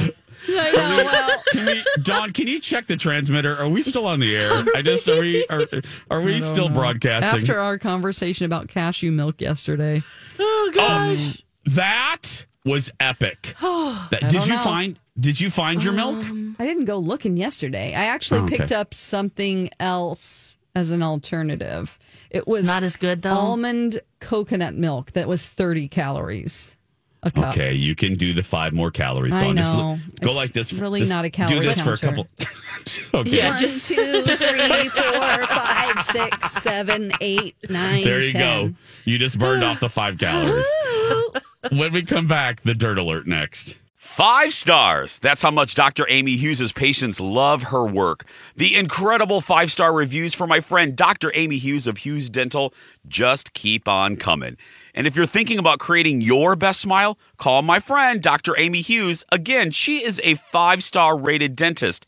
I 0.47 0.71
know. 0.71 1.03
Well, 1.05 1.43
Can 1.51 1.65
we, 1.65 1.83
Don? 2.03 2.31
Can 2.31 2.47
you 2.47 2.59
check 2.59 2.87
the 2.87 2.95
transmitter? 2.95 3.55
Are 3.57 3.67
we 3.69 3.83
still 3.83 4.07
on 4.07 4.19
the 4.19 4.35
air? 4.35 4.63
I 4.75 4.81
just 4.81 5.07
are 5.07 5.19
we 5.19 5.45
are, 5.49 5.65
are 6.09 6.21
we 6.21 6.41
still 6.41 6.69
broadcasting? 6.69 7.41
after 7.41 7.59
our 7.59 7.77
conversation 7.77 8.45
about 8.45 8.67
cashew 8.67 9.11
milk 9.11 9.41
yesterday, 9.41 10.01
Oh 10.39 10.71
gosh. 10.73 11.43
that 11.65 12.45
was 12.69 12.91
epic. 12.99 13.55
That, 14.11 14.29
did 14.29 14.45
you 14.47 14.53
know. 14.53 14.63
find? 14.63 14.99
Did 15.19 15.39
you 15.39 15.49
find 15.51 15.83
your 15.83 15.93
milk? 15.93 16.15
Um, 16.15 16.55
I 16.57 16.65
didn't 16.65 16.85
go 16.85 16.97
looking 16.97 17.37
yesterday. 17.37 17.93
I 17.93 18.05
actually 18.05 18.39
Oh, 18.39 18.43
okay. 18.45 18.57
picked 18.57 18.71
up 18.71 18.93
something 18.93 19.69
else 19.79 20.57
as 20.75 20.89
an 20.91 21.03
alternative. 21.03 21.99
It 22.31 22.47
was 22.47 22.65
Not 22.67 22.83
as 22.83 22.95
good 22.95 23.21
though. 23.21 23.33
almond 23.35 24.01
coconut 24.19 24.73
milk 24.75 25.11
that 25.11 25.27
was 25.27 25.47
30 25.47 25.87
calories 25.89 26.75
a 27.21 27.29
cup. 27.31 27.49
Okay, 27.49 27.73
you 27.73 27.95
can 27.95 28.13
do 28.15 28.33
the 28.33 28.41
five 28.43 28.71
more 28.73 28.89
calories. 28.91 29.35
I 29.35 29.39
Dawn. 29.41 29.57
Just 29.57 29.73
know. 29.73 29.91
look- 29.91 30.21
go 30.21 30.27
It's 30.29 30.37
like 30.37 30.53
this. 30.53 30.73
really 30.73 31.01
Just 31.01 31.11
not 31.11 31.25
a 31.25 31.29
calorie. 31.29 31.49
Do 31.59 31.61
calorie 31.61 31.75
this 31.75 31.83
for 31.83 31.93
a 31.93 31.97
couple. 31.97 32.27
okay. 33.19 33.37
Yeah, 33.37 33.49
One, 33.49 33.59
just- 33.59 33.87
two, 33.87 34.21
three, 34.25 34.89
four, 34.89 35.45
five, 35.47 36.01
six, 36.01 36.51
seven, 36.53 37.11
eight, 37.21 37.55
nine. 37.69 38.03
There 38.05 38.21
you 38.21 38.31
10. 38.31 38.41
go. 38.71 38.75
You 39.05 39.17
just 39.19 39.37
burned 39.37 39.63
off 39.65 39.79
the 39.81 39.89
five 39.89 40.17
calories. 40.17 40.65
When 41.71 41.91
we 41.91 42.03
come 42.03 42.25
back, 42.25 42.61
the 42.61 42.73
dirt 42.73 42.97
alert 42.97 43.27
next. 43.27 43.75
Five 43.97 44.53
stars. 44.53 45.17
That's 45.19 45.41
how 45.41 45.51
much 45.51 45.75
Dr. 45.75 46.05
Amy 46.07 46.37
Hughes' 46.37 46.71
patients 46.71 47.19
love 47.19 47.63
her 47.63 47.85
work. 47.85 48.25
The 48.55 48.75
incredible 48.75 49.41
five 49.41 49.69
star 49.69 49.91
reviews 49.91 50.33
for 50.33 50.47
my 50.47 50.61
friend 50.61 50.95
Dr. 50.95 51.33
Amy 51.35 51.57
Hughes 51.57 51.85
of 51.85 51.97
Hughes 51.97 52.29
Dental 52.29 52.73
just 53.09 53.53
keep 53.53 53.89
on 53.89 54.15
coming. 54.15 54.55
And 54.93 55.05
if 55.05 55.17
you're 55.17 55.25
thinking 55.25 55.59
about 55.59 55.79
creating 55.79 56.21
your 56.21 56.55
best 56.55 56.79
smile, 56.79 57.19
call 57.37 57.61
my 57.61 57.81
friend 57.81 58.21
Dr. 58.21 58.57
Amy 58.57 58.81
Hughes. 58.81 59.25
Again, 59.31 59.71
she 59.71 60.03
is 60.03 60.21
a 60.23 60.35
five 60.35 60.81
star 60.81 61.17
rated 61.17 61.57
dentist. 61.57 62.07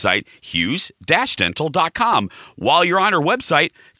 hughes-dental.com. 0.41 2.29
While 2.55 2.85
you're 2.85 2.99
on 2.99 3.13
our 3.13 3.21
website, 3.21 3.71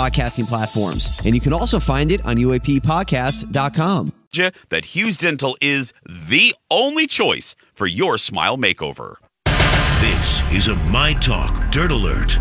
podcasting 0.00 0.48
platforms. 0.48 1.20
And 1.26 1.34
you 1.34 1.40
can 1.42 1.52
also 1.52 1.78
find 1.78 2.10
it 2.10 2.24
on 2.24 2.36
UAPpodcast.com. 2.36 4.12
you 4.32 4.54
that 4.70 4.84
Hughes 4.86 5.18
Dental 5.18 5.58
is 5.60 5.92
the 6.06 6.54
only 6.70 7.06
choice 7.06 7.54
for 7.74 7.86
your 7.86 8.16
smile 8.16 8.56
makeover. 8.56 9.16
This 10.00 10.52
is 10.52 10.68
a 10.68 10.76
My 10.76 11.12
Talk 11.14 11.70
Dirt 11.70 11.90
Alert. 11.92 12.38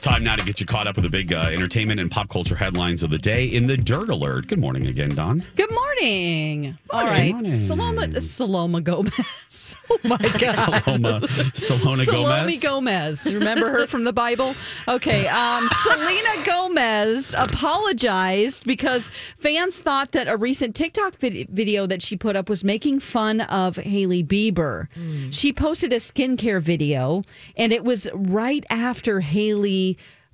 It's 0.00 0.08
time 0.08 0.24
now 0.24 0.34
to 0.34 0.42
get 0.46 0.58
you 0.58 0.64
caught 0.64 0.86
up 0.86 0.96
with 0.96 1.04
the 1.04 1.10
big 1.10 1.30
uh, 1.30 1.50
entertainment 1.52 2.00
and 2.00 2.10
pop 2.10 2.30
culture 2.30 2.56
headlines 2.56 3.02
of 3.02 3.10
the 3.10 3.18
day 3.18 3.44
in 3.44 3.66
the 3.66 3.76
Dirt 3.76 4.08
Alert. 4.08 4.46
Good 4.46 4.58
morning 4.58 4.86
again, 4.86 5.14
Don. 5.14 5.44
Good 5.56 5.70
morning. 5.70 6.78
All 6.88 7.04
right. 7.04 7.34
Morning. 7.34 7.52
Saloma, 7.52 8.06
Saloma 8.16 8.82
Gomez. 8.82 9.76
oh 9.90 9.98
my 10.02 10.16
God. 10.16 10.30
Saloma, 10.32 11.54
Salona 11.54 12.04
Salome 12.04 12.56
Gomez. 12.56 13.26
Gomez. 13.26 13.34
Remember 13.34 13.68
her 13.68 13.86
from 13.86 14.04
the 14.04 14.12
Bible? 14.14 14.54
Okay. 14.88 15.28
Um, 15.28 15.68
Selena 15.82 16.46
Gomez 16.46 17.34
apologized 17.36 18.64
because 18.64 19.10
fans 19.36 19.80
thought 19.80 20.12
that 20.12 20.28
a 20.28 20.36
recent 20.38 20.74
TikTok 20.74 21.16
vid- 21.18 21.50
video 21.50 21.84
that 21.84 22.00
she 22.00 22.16
put 22.16 22.36
up 22.36 22.48
was 22.48 22.64
making 22.64 23.00
fun 23.00 23.42
of 23.42 23.76
Hailey 23.76 24.24
Bieber. 24.24 24.88
She 25.30 25.52
posted 25.52 25.92
a 25.92 25.96
skincare 25.96 26.62
video, 26.62 27.22
and 27.54 27.70
it 27.70 27.84
was 27.84 28.08
right 28.14 28.64
after 28.70 29.20
Hailey 29.20 29.89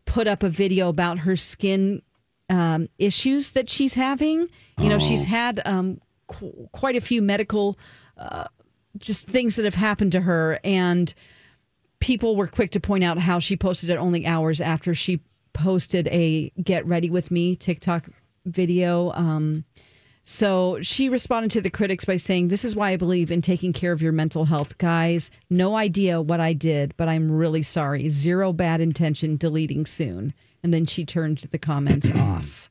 put 0.07 0.27
up 0.27 0.43
a 0.43 0.49
video 0.49 0.89
about 0.89 1.19
her 1.19 1.37
skin 1.37 2.01
um, 2.49 2.89
issues 2.99 3.53
that 3.53 3.69
she's 3.69 3.95
having. 3.95 4.49
You 4.79 4.89
know, 4.89 4.99
she's 4.99 5.25
had 5.25 5.61
um, 5.67 6.01
qu- 6.29 6.69
quite 6.73 6.97
a 6.97 7.01
few 7.01 7.21
medical 7.21 7.79
uh, 8.17 8.47
just 8.99 9.29
things 9.29 9.57
that 9.57 9.65
have 9.65 9.75
happened 9.75 10.13
to 10.13 10.21
her. 10.21 10.59
And 10.65 11.13
people 12.01 12.37
were 12.37 12.47
quick 12.47 12.71
to 12.73 12.81
point 12.81 13.05
out 13.05 13.19
how 13.19 13.39
she 13.39 13.57
posted 13.57 13.91
it 13.91 13.97
only 13.97 14.27
hours 14.27 14.61
after 14.61 14.95
she 14.95 15.21
posted 15.53 16.07
a 16.09 16.51
get 16.63 16.87
ready 16.87 17.11
with 17.11 17.31
me 17.31 17.57
tiktok 17.57 18.09
video. 18.45 19.13
Um, 19.13 19.65
so 20.29 20.83
she 20.83 21.09
responded 21.09 21.53
to 21.53 21.61
the 21.61 21.71
critics 21.71 22.05
by 22.05 22.17
saying 22.17 22.49
this 22.49 22.65
is 22.65 22.75
why 22.75 22.91
i 22.91 22.97
believe 22.97 23.31
in 23.31 23.41
taking 23.41 23.73
care 23.73 23.93
of 23.93 24.03
your 24.03 24.11
mental 24.11 24.45
health 24.47 24.77
guys. 24.77 25.31
No 25.49 25.77
idea 25.77 26.21
what 26.21 26.41
i 26.41 26.53
did 26.53 26.97
but 26.97 27.09
i'm 27.09 27.31
really 27.31 27.63
sorry. 27.63 28.09
Zero 28.09 28.53
bad 28.53 28.81
intention 28.81 29.37
deleting 29.37 29.87
soon. 29.87 30.35
And 30.65 30.75
then 30.75 30.85
she 30.85 31.05
turned 31.05 31.39
the 31.39 31.59
comments 31.59 32.11
off 32.15 32.69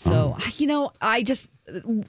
so 0.00 0.36
you 0.56 0.66
know 0.68 0.92
i 1.00 1.22
just 1.22 1.50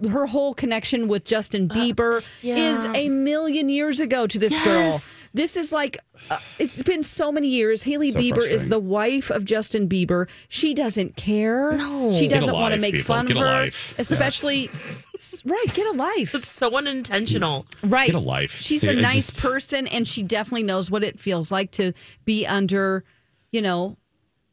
her 0.10 0.26
whole 0.26 0.54
connection 0.54 1.10
with 1.10 1.26
Justin 1.26 1.68
Bieber 1.68 2.24
yeah. 2.42 2.56
is 2.56 2.86
a 2.86 3.10
million 3.10 3.68
years 3.68 4.00
ago 4.00 4.26
to 4.26 4.40
this 4.40 4.54
Yes. 4.54 4.64
girl. 4.64 5.30
This 5.34 5.58
is 5.58 5.74
like 5.74 5.98
uh, 6.30 6.40
it's 6.60 6.82
been 6.82 7.04
so 7.04 7.30
many 7.30 7.50
years. 7.50 7.84
Hailey 7.84 8.14
So 8.14 8.20
Bieber 8.20 8.50
is 8.50 8.70
the 8.70 8.80
wife 8.80 9.30
of 9.30 9.44
Justin 9.44 9.90
Bieber. 9.90 10.30
She 10.48 10.74
doesn't 10.74 11.18
care. 11.18 11.74
No. 11.78 12.14
she 12.14 12.30
Get 12.30 12.38
a 12.38 12.40
doesn't 12.40 12.54
want 12.54 12.72
to 12.74 12.76
life, 12.78 12.82
make 12.82 12.94
people. 12.94 13.16
fun 13.16 13.26
Get 13.26 13.36
of 13.36 13.44
a 13.44 13.46
her, 13.46 13.62
life. 13.66 14.00
especially 14.00 14.70
S- 15.16 15.44
right. 15.46 15.66
Get 15.74 15.88
a 15.94 15.98
life. 15.98 16.34
It's 16.36 16.48
so 16.48 16.78
unintentional. 16.78 17.66
Right. 17.84 18.06
Get 18.08 18.16
a 18.16 18.20
life. 18.20 18.54
She's 18.62 18.82
See, 18.84 18.88
a 18.88 18.98
I 18.98 19.02
nice 19.02 19.30
just- 19.30 19.42
person, 19.44 19.88
and 19.88 20.08
she 20.08 20.24
definitely 20.24 20.64
knows 20.64 20.90
what 20.90 21.04
it 21.04 21.20
feels 21.20 21.52
like 21.52 21.72
to 21.72 21.92
be 22.24 22.48
under, 22.48 23.04
you 23.52 23.62
know, 23.62 23.98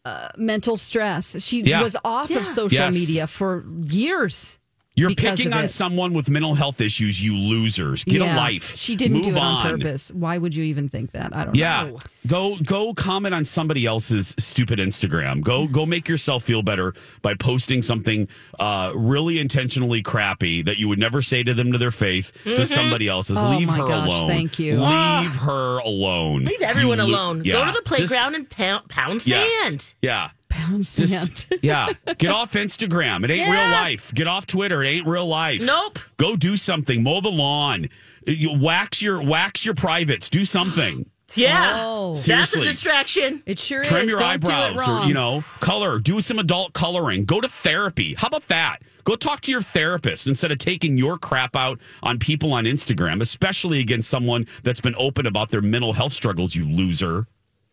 uh, 0.07 0.29
mental 0.37 0.77
stress. 0.77 1.43
She 1.43 1.61
Yeah. 1.63 1.83
was 1.83 1.97
off 2.05 2.31
Yeah. 2.31 2.39
of 2.39 2.47
social 2.47 2.85
Yes. 2.87 2.95
media 2.95 3.27
for 3.27 3.65
years. 3.91 4.59
You're 4.97 5.11
picking 5.15 5.53
on 5.53 5.69
someone 5.69 6.15
with 6.15 6.31
mental 6.31 6.55
health 6.55 6.81
issues, 6.81 7.23
you 7.23 7.37
losers. 7.37 8.03
Get 8.05 8.23
Yeah. 8.23 8.35
a 8.35 8.37
life. 8.37 8.77
She 8.79 8.97
didn't 8.97 9.19
Move 9.19 9.25
do 9.25 9.31
it 9.33 9.37
on, 9.37 9.67
on 9.67 9.79
purpose. 9.79 10.11
Why 10.15 10.39
would 10.39 10.55
you 10.55 10.65
even 10.65 10.89
think 10.89 11.13
that? 11.13 11.37
I 11.37 11.45
don't 11.45 11.55
Yeah. 11.55 11.83
know. 11.85 11.99
Go 12.27 12.57
go 12.65 12.95
comment 12.95 13.35
on 13.35 13.45
somebody 13.45 13.85
else's 13.87 14.35
stupid 14.39 14.79
Instagram. 14.79 15.43
Go 15.43 15.67
go 15.67 15.85
make 15.87 16.09
yourself 16.09 16.45
feel 16.45 16.63
better 16.63 16.95
by 17.23 17.35
posting 17.35 17.83
something 17.83 18.27
uh, 18.59 18.91
really 18.95 19.39
intentionally 19.39 20.01
crappy 20.03 20.63
that 20.63 20.79
you 20.79 20.89
would 20.89 20.99
never 20.99 21.21
say 21.21 21.43
to 21.43 21.53
them 21.55 21.73
to 21.73 21.79
their 21.79 21.91
face 21.91 22.33
to 22.45 22.65
somebody 22.65 23.07
else's. 23.07 23.37
Oh 23.39 23.51
Leave 23.51 23.69
my 23.69 23.77
her 23.77 23.87
gosh, 23.87 24.09
alone. 24.09 24.29
thank 24.31 24.59
you. 24.59 24.81
Leave 24.81 25.35
her 25.37 25.79
alone. 25.81 26.45
Leave 26.47 26.63
everyone 26.63 26.99
lo- 26.99 27.05
alone. 27.07 27.43
Go 27.43 27.65
to 27.67 27.71
the 27.73 27.83
playground 27.83 28.35
and 28.35 28.49
pound, 28.49 28.89
pound 28.89 29.15
Just- 29.21 29.29
yes. 29.29 29.63
sand. 29.65 29.95
Yeah. 30.01 30.31
Pound 30.67 30.85
Just 30.85 31.47
yeah. 31.63 31.93
Get 32.19 32.31
off 32.31 32.53
Instagram. 32.53 33.25
It 33.25 33.31
ain't 33.31 33.47
Yeah. 33.47 33.53
real 33.63 33.71
life. 33.73 34.13
Get 34.15 34.27
off 34.27 34.47
Twitter. 34.47 34.83
It 34.83 34.89
ain't 34.89 35.07
real 35.07 35.27
life. 35.27 35.63
Nope. 35.65 35.99
Go 36.17 36.37
do 36.37 36.57
something. 36.57 37.03
Mow 37.03 37.21
the 37.21 37.31
lawn. 37.31 37.89
You 38.27 38.59
wax 38.59 39.01
your 39.03 39.23
wax 39.23 39.65
your 39.65 39.75
privates. 39.75 40.29
Do 40.29 40.45
something. 40.45 41.09
Yeah. 41.35 41.75
Oh. 41.81 42.15
That's 42.15 42.55
a 42.57 42.61
distraction. 42.61 43.43
It 43.47 43.59
sure 43.59 43.83
trim 43.85 44.03
is. 44.03 44.11
your 44.11 44.19
Don't 44.19 44.41
do 44.41 44.49
it 44.49 44.53
eyebrows 44.55 44.89
or 44.89 45.07
you 45.07 45.15
know 45.15 45.43
color 45.61 45.99
do 45.99 46.23
some 46.23 46.39
adult 46.39 46.73
coloring 46.73 47.25
go 47.25 47.41
to 47.41 47.49
therapy 47.49 48.15
how 48.15 48.29
about 48.29 48.47
that 48.49 48.79
go 49.05 49.17
talk 49.17 49.41
to 49.43 49.51
your 49.51 49.61
therapist 49.61 50.27
instead 50.29 50.53
of 50.53 50.59
taking 50.59 50.97
your 50.97 51.19
crap 51.19 51.57
out 51.57 51.81
on 52.05 52.19
people 52.19 52.53
on 52.55 52.65
instagram 52.65 53.21
especially 53.21 53.81
against 53.81 54.09
someone 54.09 54.47
that's 54.63 54.81
been 54.81 54.95
open 54.97 55.27
about 55.27 55.51
their 55.51 55.61
mental 55.63 55.93
health 55.93 56.13
struggles 56.13 56.55
you 56.55 56.65
loser 56.65 57.27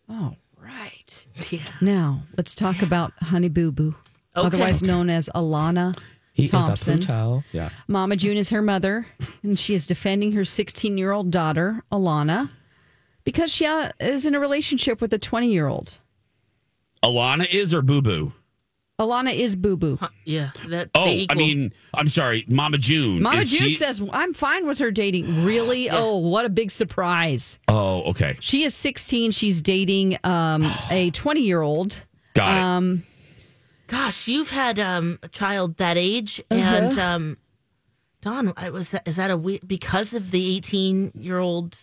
Oh, 0.09 0.35
right. 1.07 1.25
Yeah. 1.51 1.59
Now 1.81 2.23
let's 2.37 2.55
talk 2.55 2.81
about 2.81 3.13
Honey 3.21 3.49
Boo 3.49 3.71
Boo, 3.71 3.95
Okay. 4.35 4.47
otherwise 4.47 4.81
known 4.83 5.09
as 5.09 5.29
Alana 5.35 5.95
Thompson. 6.49 7.43
yeah 7.51 7.69
Mama 7.87 8.15
June 8.15 8.37
is 8.37 8.49
her 8.49 8.61
mother, 8.61 9.05
and 9.43 9.57
she 9.59 9.73
is 9.73 9.85
defending 9.87 10.31
her 10.33 10.45
16 10.45 10.97
year 10.97 11.11
old 11.11 11.29
daughter, 11.31 11.83
Alana, 11.91 12.49
because 13.23 13.51
she 13.51 13.65
uh, 13.65 13.89
is 13.99 14.25
in 14.25 14.33
a 14.35 14.39
relationship 14.39 14.99
with 15.01 15.13
a 15.13 15.19
20 15.19 15.51
year 15.51 15.67
old. 15.67 15.99
alana 17.03 17.45
is 17.53 17.73
or 17.73 17.81
boo 17.81 18.01
boo 18.01 18.33
Alana 19.05 19.33
is 19.33 19.55
Boo 19.55 19.75
Boo. 19.77 19.99
Yeah. 20.25 20.51
That 20.67 20.89
oh 20.95 21.05
they 21.05 21.27
i 21.29 21.33
mean 21.35 21.71
i'm 21.93 22.07
sorry 22.07 22.45
mama 22.47 22.77
june 22.77 23.21
Mama 23.21 23.41
is 23.41 23.51
June 23.51 23.69
she- 23.69 23.73
says, 23.73 24.01
I'm 24.11 24.33
fine 24.33 24.65
with 24.67 24.79
her 24.79 24.91
dating. 24.91 25.43
Really? 25.45 25.89
Oh, 25.89 26.17
what 26.17 26.45
a 26.45 26.49
big 26.49 26.71
surprise. 26.71 27.59
oh 27.67 28.03
okay 28.11 28.37
She 28.39 28.63
is 28.63 28.73
16. 28.75 29.31
She's 29.31 29.61
dating 29.61 30.17
um, 30.23 30.63
a 30.89 31.11
20 31.11 31.41
year 31.41 31.61
old. 31.61 32.03
got 32.33 32.53
it 32.57 32.61
Um, 32.61 33.03
Gosh, 33.87 34.27
you've 34.27 34.49
had 34.49 34.79
um, 34.79 35.19
a 35.21 35.27
child 35.27 35.77
that 35.77 35.97
age, 35.97 36.41
Uh-huh. 36.49 36.63
and 36.63 36.97
um, 36.97 37.37
Don, 38.21 38.53
I 38.57 38.69
was 38.71 38.95
is 39.05 39.17
that 39.17 39.29
a 39.29 39.37
weird 39.37 39.67
because 39.67 40.13
of 40.15 40.31
the 40.31 40.55
eighteen 40.55 41.11
year 41.13 41.37
old? 41.37 41.75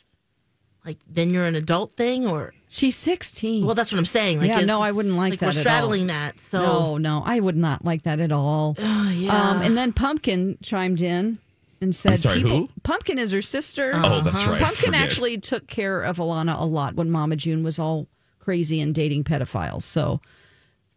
Like 0.85 0.99
then 1.07 1.33
you're 1.35 1.45
an 1.45 1.55
adult 1.55 1.95
thing, 1.95 2.27
or 2.27 2.55
she's 2.71 2.97
16. 2.97 3.67
well, 3.67 3.75
that's 3.75 3.93
what 3.93 3.99
I'm 3.99 4.05
saying. 4.07 4.39
Like, 4.39 4.49
Yeah, 4.49 4.61
is- 4.61 4.67
no, 4.67 4.81
I 4.81 4.93
wouldn't 4.93 5.17
like 5.17 5.35
that 5.41 5.43
We're 5.43 5.49
at 5.51 5.57
all. 5.57 5.61
straddling 5.61 6.07
that, 6.07 6.41
so 6.41 6.63
No, 6.63 6.97
no, 6.99 7.23
I 7.27 7.39
would 7.41 7.57
not 7.57 7.85
like 7.85 8.03
that 8.05 8.21
at 8.21 8.33
all. 8.33 8.77
Oh, 8.79 9.11
yeah. 9.15 9.51
Um, 9.51 9.61
and 9.61 9.77
then 9.77 9.93
Pumpkin 9.93 10.57
chimed 10.63 11.03
in 11.03 11.37
and 11.83 11.95
said, 11.95 12.13
I'm 12.13 12.19
sorry, 12.19 12.43
people, 12.43 12.57
who? 12.59 12.69
Pumpkin 12.83 13.19
is 13.19 13.33
her 13.33 13.43
sister. 13.43 13.93
Oh, 13.95 14.21
that's 14.23 14.45
right. 14.47 14.61
Pumpkin 14.63 14.87
forget. 14.87 15.01
actually 15.03 15.37
took 15.39 15.67
care 15.67 16.01
of 16.03 16.17
Alana 16.19 16.59
a 16.59 16.65
lot 16.65 16.95
when 16.95 17.11
Mama 17.11 17.37
June 17.37 17.63
was 17.63 17.79
all 17.79 18.07
crazy 18.39 18.81
and 18.81 18.95
dating 18.95 19.25
pedophiles. 19.25 19.83
So 19.83 20.21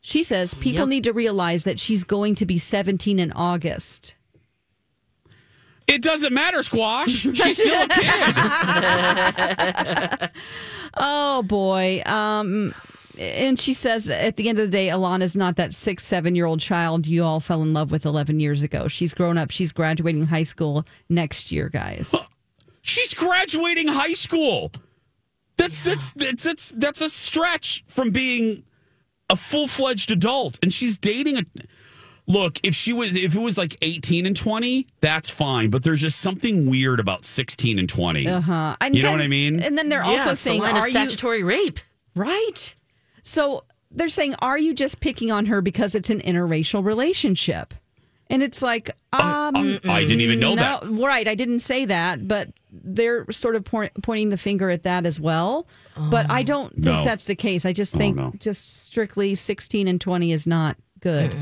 she 0.02 0.24
says 0.24 0.54
people 0.54 0.82
Yep. 0.82 0.88
need 0.90 1.04
to 1.06 1.14
realize 1.14 1.64
that 1.64 1.80
she's 1.80 2.04
going 2.04 2.36
to 2.36 2.46
be 2.46 2.58
17 2.58 3.18
in 3.20 3.32
August. 3.34 4.16
it 5.88 6.02
doesn't 6.02 6.34
matter 6.34 6.64
squash 6.64 7.12
she's 7.12 7.58
still 7.62 7.84
a 7.84 7.88
kid 7.90 8.34
Oh 10.96 11.44
boy. 11.44 12.02
Um 12.06 12.74
and 13.18 13.60
she 13.60 13.74
says 13.74 14.10
at 14.10 14.38
the 14.38 14.50
end 14.50 14.58
of 14.60 14.66
the 14.66 14.72
day, 14.72 14.88
Alana's 14.88 15.36
not 15.36 15.56
that 15.58 15.74
six, 15.74 16.04
seven 16.04 16.36
year 16.36 16.46
old 16.46 16.60
child 16.60 17.06
you 17.06 17.24
all 17.24 17.40
fell 17.40 17.62
in 17.62 17.74
love 17.74 17.92
with 17.92 18.06
11 18.06 18.40
years 18.40 18.64
ago. 18.64 18.88
She's 18.88 19.14
grown 19.14 19.38
up. 19.38 19.52
She's 19.52 19.72
graduating 19.72 20.28
high 20.28 20.44
school 20.44 20.86
next 21.10 21.52
year, 21.52 21.70
guys. 21.70 22.14
She's 22.86 23.14
graduating 23.14 23.88
high 23.88 24.14
school. 24.14 24.72
That's 25.56 25.82
that's 25.84 26.12
that's 26.14 26.44
that's 26.44 26.70
that's 26.72 27.02
a 27.02 27.10
stretch 27.10 27.86
from 27.88 28.12
being 28.12 28.64
a 29.30 29.38
full 29.38 29.68
fledged 29.70 30.12
adult, 30.12 30.60
and 30.62 30.74
she's 30.74 30.98
dating 30.98 31.38
a. 31.38 31.44
Look, 32.26 32.60
if 32.64 32.74
she 32.74 32.94
was, 32.94 33.16
if 33.16 33.36
it 33.36 33.40
was 33.40 33.58
like 33.58 33.76
18 33.82 34.26
and 34.26 34.36
20, 34.36 34.88
that's 35.02 35.30
fine. 35.30 35.70
But 35.70 35.84
there's 35.84 36.00
just 36.02 36.20
something 36.20 36.70
weird 36.70 37.00
about 37.02 37.26
16 37.26 37.78
and 37.80 37.90
20. 37.90 38.28
Uh 38.30 38.40
huh. 38.42 38.76
You 38.92 39.04
know 39.04 39.12
what 39.12 39.22
I 39.22 39.28
mean? 39.28 39.60
And 39.62 39.78
then 39.78 39.90
they're 39.90 40.04
Yeah, 40.04 40.10
also 40.12 40.32
it's 40.32 40.44
the 40.44 40.50
saying, 40.52 40.62
line 40.62 40.78
of 40.78 40.84
"Are 40.84 40.88
you 40.88 40.92
statutory 40.92 41.44
rape?" 41.44 41.80
right?" 42.16 42.74
So 43.24 43.66
they're 43.92 44.08
saying, 44.10 44.36
"Are 44.40 44.58
you 44.58 44.74
just 44.74 45.00
picking 45.02 45.32
on 45.32 45.48
her 45.48 45.62
because 45.62 45.96
it's 45.96 46.10
an 46.10 46.22
interracial 46.22 46.84
relationship?" 46.86 47.74
And 48.30 48.42
it's 48.42 48.62
like, 48.62 48.90
um, 49.12 49.80
I 49.84 50.06
didn't 50.06 50.22
even 50.22 50.40
know 50.40 50.56
no, 50.56 50.80
that. 50.82 50.84
Right, 50.90 51.28
I 51.28 51.36
didn't 51.36 51.60
say 51.60 51.86
that, 51.86 52.26
but 52.28 52.50
they're 52.72 53.30
sort 53.32 53.56
of 53.56 53.66
point, 53.66 53.92
pointing 54.02 54.30
the 54.30 54.38
finger 54.38 54.70
at 54.70 54.84
that 54.84 55.06
as 55.06 55.20
well. 55.20 55.68
But 56.10 56.32
I 56.32 56.42
don't 56.42 56.74
think 56.74 56.86
No. 56.86 57.04
that's 57.04 57.26
the 57.26 57.36
case. 57.36 57.66
I 57.66 57.74
just 57.74 57.94
Oh, 57.96 57.98
think 58.00 58.16
no. 58.16 58.34
just 58.40 58.86
strictly 58.86 59.36
sixteen 59.36 59.88
and 59.90 60.00
twenty 60.00 60.32
is 60.32 60.48
not 60.48 60.78
good. 61.02 61.36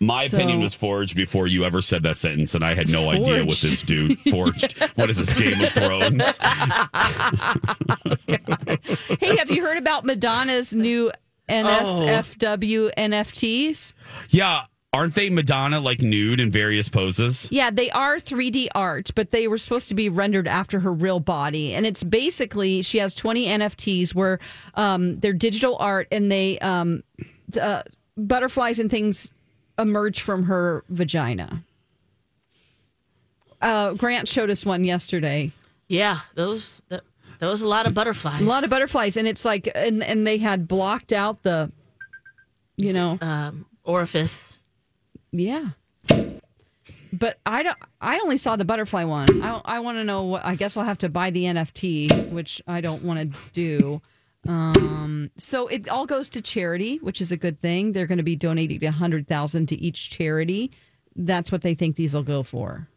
My 0.00 0.26
So- 0.26 0.36
opinion 0.36 0.60
was 0.60 0.74
forged 0.74 1.16
before 1.16 1.46
you 1.46 1.64
ever 1.64 1.82
said 1.82 2.02
that 2.04 2.16
sentence, 2.16 2.54
and 2.54 2.64
I 2.64 2.74
had 2.74 2.88
no 2.88 3.10
idea 3.10 3.44
what 3.44 3.58
this 3.58 3.82
dude 3.82 4.18
forged. 4.20 4.80
what 4.94 5.10
is 5.10 5.16
this 5.16 5.36
Game 5.36 5.60
of 5.62 5.72
Thrones? 5.72 6.38
hey, 9.20 9.36
have 9.36 9.50
you 9.50 9.62
heard 9.62 9.78
about 9.78 10.04
Madonna's 10.04 10.72
new 10.72 11.10
NSFW 11.48 12.90
NFTs? 12.96 13.94
Yeah, 14.28 14.64
aren't 14.92 15.14
they 15.14 15.30
Madonna 15.30 15.80
like 15.80 16.00
nude 16.00 16.40
in 16.40 16.50
various 16.50 16.88
poses? 16.88 17.48
Yeah, 17.50 17.70
they 17.70 17.90
are 17.90 18.16
3D 18.16 18.68
art, 18.74 19.10
but 19.14 19.30
they 19.30 19.48
were 19.48 19.58
supposed 19.58 19.88
to 19.88 19.94
be 19.94 20.08
rendered 20.08 20.48
after 20.48 20.80
her 20.80 20.92
real 20.92 21.20
body. 21.20 21.74
And 21.74 21.86
it's 21.86 22.04
basically 22.04 22.82
she 22.82 22.98
has 22.98 23.14
20 23.14 23.46
NFTs 23.46 24.14
where 24.14 24.38
um, 24.74 25.18
they're 25.20 25.32
digital 25.32 25.76
art 25.78 26.08
and 26.12 26.30
they 26.30 26.58
um, 26.60 27.02
the 27.48 27.84
butterflies 28.16 28.78
and 28.78 28.90
things 28.90 29.32
emerge 29.78 30.20
from 30.20 30.44
her 30.44 30.84
vagina. 30.88 31.62
Uh, 33.60 33.92
Grant 33.94 34.28
showed 34.28 34.50
us 34.50 34.64
one 34.64 34.84
yesterday. 34.84 35.52
Yeah, 35.88 36.20
those 36.34 36.82
that, 36.88 37.02
that 37.38 37.46
was 37.48 37.62
a 37.62 37.68
lot 37.68 37.86
of 37.86 37.94
butterflies. 37.94 38.40
A 38.40 38.44
lot 38.44 38.64
of 38.64 38.70
butterflies, 38.70 39.16
and 39.16 39.26
it's 39.26 39.44
like, 39.44 39.68
and 39.74 40.02
and 40.02 40.26
they 40.26 40.38
had 40.38 40.68
blocked 40.68 41.12
out 41.12 41.42
the, 41.42 41.72
you 42.76 42.92
know, 42.92 43.18
um, 43.20 43.66
orifice. 43.84 44.58
Yeah. 45.32 45.70
But 47.10 47.38
I 47.46 47.62
don't. 47.62 47.78
I 48.00 48.18
only 48.18 48.36
saw 48.36 48.56
the 48.56 48.66
butterfly 48.66 49.04
one. 49.04 49.42
I 49.42 49.60
I 49.64 49.80
want 49.80 49.96
to 49.96 50.04
know 50.04 50.24
what. 50.24 50.44
I 50.44 50.54
guess 50.54 50.76
I'll 50.76 50.84
have 50.84 50.98
to 50.98 51.08
buy 51.08 51.30
the 51.30 51.44
NFT, 51.44 52.30
which 52.30 52.60
I 52.66 52.80
don't 52.80 53.02
want 53.02 53.20
to 53.20 53.38
do. 53.52 54.02
Um. 54.46 55.30
So 55.36 55.66
it 55.66 55.88
all 55.88 56.06
goes 56.06 56.28
to 56.30 56.40
charity, 56.42 56.98
which 56.98 57.20
is 57.20 57.32
a 57.32 57.36
good 57.36 57.58
thing. 57.60 57.92
They're 57.92 58.06
going 58.06 58.18
to 58.18 58.24
be 58.24 58.36
donating 58.36 58.84
a 58.84 58.92
hundred 58.92 59.26
thousand 59.26 59.66
to 59.66 59.76
each 59.80 60.10
charity. 60.10 60.70
That's 61.16 61.50
what 61.50 61.62
they 61.62 61.74
think 61.74 61.96
these 61.96 62.14
will 62.14 62.22
go 62.22 62.42
for. 62.42 62.88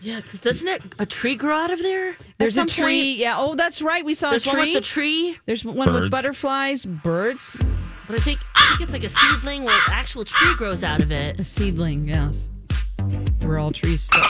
Yeah, 0.00 0.20
because 0.20 0.40
doesn't 0.40 0.68
it 0.68 0.82
a 0.98 1.06
tree 1.06 1.34
grow 1.36 1.56
out 1.56 1.70
of 1.70 1.80
there? 1.82 2.14
There's 2.38 2.56
a 2.56 2.60
some 2.60 2.68
tree. 2.68 3.10
point? 3.12 3.18
Yeah. 3.18 3.36
Oh, 3.38 3.54
that's 3.54 3.80
right. 3.80 4.04
We 4.04 4.12
saw 4.14 4.30
There's 4.30 4.46
a 4.46 4.50
tree. 4.50 4.58
one 4.58 4.68
with 4.68 4.74
the 4.74 4.80
tree. 4.82 5.38
There's 5.46 5.64
one 5.64 5.92
with 5.94 6.10
butterflies, 6.10 6.84
birds, 6.84 7.56
But 8.06 8.16
I 8.16 8.18
think 8.22 8.40
I 8.54 8.66
think 8.70 8.80
it's 8.82 8.92
like 8.92 9.04
a 9.04 9.08
seedling 9.08 9.64
where 9.64 9.74
an 9.74 9.80
actual 9.88 10.24
tree 10.24 10.54
grows 10.56 10.82
out 10.84 11.00
of 11.02 11.10
it. 11.12 11.38
a 11.40 11.44
seedling. 11.44 12.08
Yes. 12.08 12.50
We're 13.42 13.58
all 13.58 13.70
trees. 13.72 14.02
Still. 14.02 14.20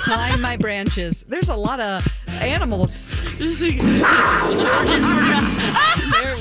Climb 0.00 0.40
my 0.40 0.56
branches. 0.56 1.24
There's 1.28 1.48
a 1.48 1.56
lot 1.56 1.80
of 1.80 2.04
animals. 2.40 3.08
there 3.38 3.48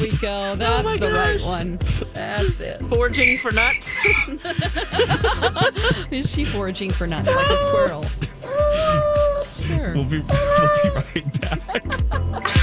we 0.02 0.12
go. 0.18 0.52
Oh 0.52 0.56
That's 0.56 0.84
my 0.86 0.98
the 0.98 1.12
right 1.12 1.42
one. 1.44 1.78
That's 2.14 2.60
it. 2.60 2.84
Foraging 2.86 3.38
for 3.38 3.52
nuts. 3.52 3.96
Is 6.12 6.32
she 6.32 6.46
foraging 6.46 6.92
for 6.92 7.08
nuts 7.08 7.34
like 7.36 7.50
a 7.50 7.58
squirrel? 7.58 8.06
Sure. 9.64 9.94
We'll 9.94 10.04
be, 10.04 10.20
we'll 10.20 10.70
be 10.84 10.90
right 10.90 11.42
back. 11.42 12.50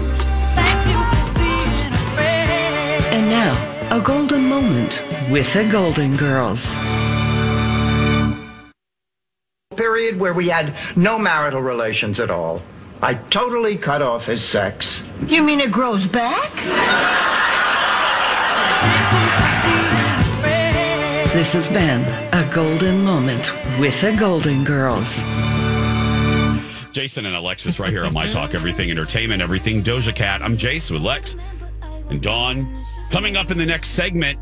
And 3.11 3.29
now, 3.29 3.55
a 3.91 3.99
golden 3.99 4.45
moment 4.45 5.03
with 5.29 5.51
the 5.53 5.65
Golden 5.65 6.15
Girls. 6.15 6.75
Period 9.75 10.19
where 10.19 10.33
we 10.33 10.47
had 10.47 10.75
no 10.95 11.17
marital 11.17 11.61
relations 11.61 12.19
at 12.19 12.29
all. 12.31 12.61
I 13.01 13.13
totally 13.15 13.77
cut 13.77 14.01
off 14.01 14.25
his 14.25 14.43
sex. 14.43 15.03
You 15.25 15.41
mean 15.41 15.59
it 15.59 15.71
grows 15.71 16.05
back? 16.05 17.45
This 21.33 21.53
has 21.53 21.69
been 21.69 22.01
a 22.33 22.51
golden 22.53 23.03
moment 23.03 23.53
with 23.79 23.99
the 24.01 24.11
Golden 24.17 24.63
Girls. 24.63 25.21
Jason 26.91 27.25
and 27.27 27.35
Alexis 27.35 27.79
right 27.79 27.91
here 27.91 28.03
on 28.03 28.13
My 28.13 28.27
Talk 28.27 28.55
Everything 28.55 28.89
Entertainment, 28.89 29.41
Everything 29.41 29.83
Doja 29.83 30.13
Cat. 30.13 30.41
I'm 30.41 30.57
Jace 30.57 30.89
with 30.91 31.01
Lex 31.03 31.35
and 32.09 32.21
Dawn. 32.21 32.67
Coming 33.11 33.37
up 33.37 33.51
in 33.51 33.57
the 33.57 33.65
next 33.65 33.89
segment, 33.89 34.39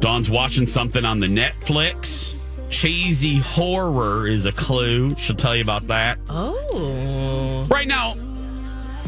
Dawn's 0.00 0.28
watching 0.30 0.66
something 0.66 1.04
on 1.04 1.18
the 1.18 1.26
Netflix. 1.26 2.60
Cheesy 2.70 3.38
horror 3.38 4.26
is 4.28 4.44
a 4.46 4.52
clue. 4.52 5.14
She'll 5.16 5.34
tell 5.36 5.56
you 5.56 5.62
about 5.62 5.86
that. 5.88 6.18
Oh, 6.28 7.64
Right 7.68 7.88
now, 7.88 8.14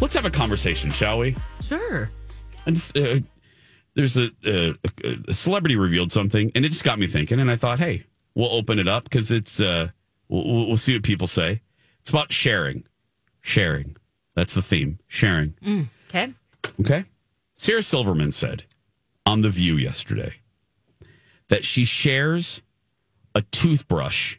let's 0.01 0.15
have 0.15 0.25
a 0.25 0.31
conversation, 0.31 0.91
shall 0.91 1.19
we? 1.19 1.37
sure. 1.63 2.11
I 2.67 2.71
just, 2.71 2.97
uh, 2.97 3.19
there's 3.99 4.17
a, 4.17 4.31
a, 4.47 4.75
a 5.27 5.35
celebrity 5.35 5.75
revealed 5.75 6.13
something, 6.13 6.53
and 6.55 6.65
it 6.65 6.69
just 6.69 6.85
got 6.85 7.01
me 7.01 7.09
thinking. 7.09 7.41
And 7.41 7.51
I 7.51 7.57
thought, 7.57 7.81
hey, 7.81 8.05
we'll 8.37 8.53
open 8.53 8.79
it 8.79 8.87
up 8.87 9.03
because 9.03 9.33
it's 9.33 9.59
uh, 9.59 9.89
we'll, 10.29 10.69
we'll 10.69 10.77
see 10.77 10.95
what 10.95 11.03
people 11.03 11.27
say. 11.27 11.63
It's 12.01 12.11
about 12.11 12.31
sharing, 12.31 12.85
sharing. 13.41 13.97
That's 14.37 14.55
the 14.55 14.63
theme, 14.63 15.01
sharing. 15.09 15.89
Okay. 16.09 16.33
Okay. 16.81 17.07
Sarah 17.57 17.83
Silverman 17.83 18.31
said 18.31 18.63
on 19.27 19.41
The 19.41 19.51
View 19.51 19.75
yesterday 19.75 20.35
that 21.49 21.65
she 21.65 21.85
shares 21.85 22.63
a 23.35 23.43
toothbrush 23.43 24.37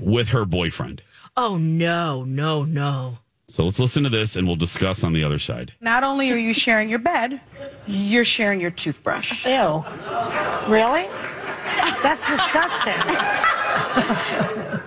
with 0.00 0.30
her 0.30 0.44
boyfriend. 0.44 1.02
Oh 1.36 1.56
no, 1.56 2.24
no, 2.24 2.64
no. 2.64 3.18
So 3.50 3.64
let's 3.64 3.80
listen 3.80 4.04
to 4.04 4.08
this 4.08 4.36
and 4.36 4.46
we'll 4.46 4.54
discuss 4.54 5.02
on 5.02 5.12
the 5.12 5.24
other 5.24 5.40
side. 5.40 5.72
Not 5.80 6.04
only 6.04 6.30
are 6.30 6.36
you 6.36 6.54
sharing 6.54 6.88
your 6.88 7.00
bed, 7.00 7.40
you're 7.84 8.24
sharing 8.24 8.60
your 8.60 8.70
toothbrush. 8.70 9.44
Ew. 9.44 9.84
Really? 10.68 11.08
That's 12.00 12.28
disgusting. 12.28 12.94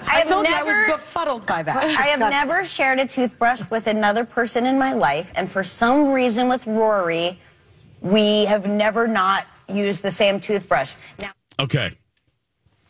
I 0.08 0.24
told 0.26 0.48
you 0.48 0.54
I 0.56 0.64
was 0.64 0.96
befuddled 0.96 1.46
by 1.46 1.62
that. 1.64 1.76
I 1.76 2.04
have 2.04 2.20
never 2.20 2.64
shared 2.64 3.00
a 3.00 3.06
toothbrush 3.06 3.62
with 3.70 3.88
another 3.88 4.24
person 4.24 4.66
in 4.66 4.80
my 4.80 4.94
life, 4.94 5.34
and 5.36 5.52
for 5.52 5.66
some 5.66 6.14
reason 6.14 6.48
with 6.48 6.66
Rory, 6.66 7.38
we 8.00 8.46
have 8.46 8.66
never 8.66 9.08
not 9.08 9.46
used 9.68 10.04
the 10.04 10.12
same 10.12 10.40
toothbrush. 10.40 10.96
Now, 11.20 11.32
Okay. 11.60 11.98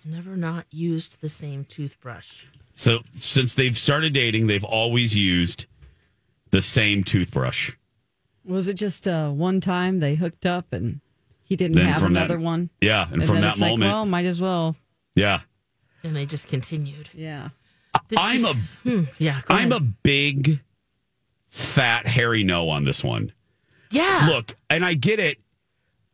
Never 0.05 0.37
not 0.37 0.65
used 0.69 1.19
the 1.21 1.29
same 1.29 1.65
toothbrush. 1.65 2.45
So 2.73 2.99
since 3.19 3.53
they've 3.53 3.77
started 3.77 4.13
dating, 4.13 4.47
they've 4.47 4.63
always 4.63 5.15
used 5.15 5.65
the 6.49 6.61
same 6.61 7.03
toothbrush. 7.03 7.71
Was 8.45 8.67
it 8.67 8.73
just 8.75 9.07
uh, 9.07 9.29
one 9.29 9.61
time 9.61 9.99
they 9.99 10.15
hooked 10.15 10.45
up 10.45 10.73
and 10.73 10.99
he 11.43 11.55
didn't 11.55 11.75
Then 11.77 11.87
have 11.87 12.01
from 12.01 12.13
that- 12.13 12.25
another 12.29 12.39
one? 12.39 12.69
Yeah, 12.81 13.07
and, 13.11 13.23
from 13.25 13.35
then 13.35 13.41
that 13.43 13.51
it's 13.51 13.61
like, 13.61 13.71
moment, 13.71 13.91
well, 13.91 14.05
might 14.05 14.25
as 14.25 14.41
well. 14.41 14.75
yeah. 15.15 15.41
And 16.03 16.15
they 16.15 16.25
just 16.25 16.49
continued. 16.49 17.09
Yeah. 17.13 17.49
I'm 18.17 18.43
a 18.43 18.53
Hmm, 18.83 19.03
yeah. 19.19 19.39
Go 19.45 19.53
I'm 19.55 19.71
ahead. 19.71 19.81
a 19.81 19.85
big 20.03 20.59
fat 21.47 22.07
hairy 22.07 22.43
no 22.43 22.69
on 22.69 22.83
this 22.83 23.03
one. 23.03 23.31
yeah. 23.91 24.27
Look, 24.29 24.55
and 24.69 24.83
I 24.83 24.95
get 24.95 25.19
it. 25.19 25.37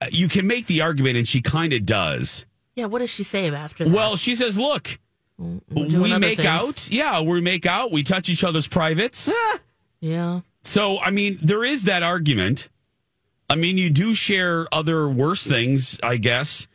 Uh, 0.02 0.08
You 0.12 0.28
can 0.28 0.46
make 0.46 0.68
the 0.68 0.82
argument, 0.82 1.18
and 1.18 1.28
she 1.28 1.42
kind 1.42 1.74
of 1.74 1.86
does. 1.86 2.46
Yeah. 2.76 2.86
What 2.86 3.00
does 3.00 3.10
she 3.10 3.24
say 3.24 3.50
after 3.50 3.86
that? 3.86 3.92
Well, 3.94 4.16
she 4.16 4.36
says, 4.36 4.58
"Look, 4.58 4.84
doing 4.86 5.00
we 5.40 6.18
make 6.18 6.38
things. 6.38 6.48
out. 6.48 6.90
Yeah, 6.92 7.22
we 7.22 7.42
make 7.42 7.66
out. 7.66 7.92
We 7.92 8.04
touch 8.04 8.30
each 8.30 8.44
other's 8.44 8.68
privates. 8.68 9.32
yeah. 10.02 10.42
So, 10.64 11.00
I 11.00 11.12
mean, 11.12 11.40
there 11.42 11.64
is 11.64 11.84
that 11.84 12.04
argument. 12.04 12.70
I 13.50 13.56
mean, 13.56 13.78
you 13.78 13.90
do 13.90 14.14
share 14.14 14.68
other 14.72 15.08
worse 15.08 15.46
things, 15.46 16.00
I 16.04 16.18
guess. 16.18 16.68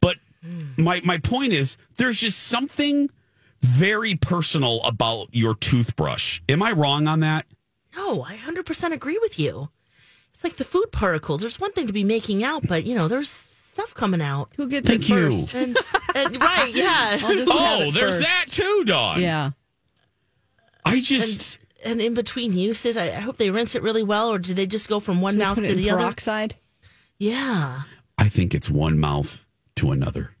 But 0.00 0.18
hmm. 0.44 0.82
my 0.82 1.00
my 1.04 1.18
point 1.18 1.52
is, 1.52 1.76
there's 1.96 2.20
just 2.20 2.38
something 2.38 3.10
very 3.60 4.14
personal 4.14 4.82
about 4.84 5.28
your 5.32 5.54
toothbrush. 5.54 6.40
Am 6.48 6.62
I 6.62 6.72
wrong 6.72 7.06
on 7.08 7.20
that? 7.20 7.46
No, 7.96 8.22
I 8.22 8.36
100% 8.36 8.92
agree 8.92 9.18
with 9.20 9.38
you. 9.38 9.68
It's 10.30 10.44
like 10.44 10.56
the 10.56 10.64
food 10.64 10.92
particles. 10.92 11.40
There's 11.40 11.58
one 11.58 11.72
thing 11.72 11.86
to 11.88 11.92
be 11.92 12.04
making 12.04 12.44
out, 12.44 12.66
but 12.66 12.84
you 12.84 12.94
know, 12.94 13.08
there's 13.08 13.28
stuff 13.70 13.94
coming 13.94 14.20
out. 14.20 14.50
Who 14.56 14.68
gets 14.68 14.88
Thank 14.88 15.02
it 15.02 15.08
you. 15.08 15.30
first? 15.30 15.54
And, 15.54 15.76
and- 16.14 16.40
right, 16.42 16.70
yeah. 16.74 17.18
I'll 17.22 17.36
just 17.36 17.50
Oh, 17.54 17.90
there's 17.92 18.16
first. 18.16 18.22
that 18.22 18.44
too, 18.48 18.84
Dawn. 18.86 19.20
Yeah. 19.20 19.50
I 20.84 21.00
just 21.00 21.58
and, 21.84 21.92
and 21.92 22.00
in 22.00 22.14
between 22.14 22.52
uses, 22.52 22.96
I, 22.96 23.06
I 23.06 23.20
hope 23.20 23.36
they 23.36 23.50
rinse 23.50 23.74
it 23.74 23.82
really 23.82 24.02
well, 24.02 24.32
or 24.32 24.38
do 24.38 24.54
they 24.54 24.66
just 24.66 24.88
go 24.88 24.98
from 25.00 25.20
one 25.20 25.34
Should 25.34 25.38
mouth 25.40 25.54
put 25.56 25.64
it 25.64 25.68
to 25.68 25.72
in 25.74 25.78
the 25.78 25.90
other? 25.90 26.02
peroxide? 26.02 26.56
Yeah. 27.18 27.82
I 28.18 28.28
think 28.28 28.54
it's 28.54 28.70
one 28.70 28.98
mouth 28.98 29.46
to 29.76 29.90
another. 29.92 30.32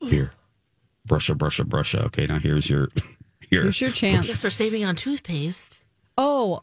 Here. 0.00 0.32
Brusha, 1.08 1.34
brusha, 1.34 1.64
brusha. 1.64 2.04
Okay, 2.06 2.26
now 2.26 2.38
here's 2.38 2.68
your 2.70 2.88
here. 3.50 3.62
Here's 3.62 3.80
your 3.80 3.90
I 3.90 3.92
chance. 3.94 4.26
guess 4.26 4.42
they're 4.42 4.50
saving 4.50 4.84
on 4.84 4.96
toothpaste. 4.96 5.80
Oh, 6.16 6.62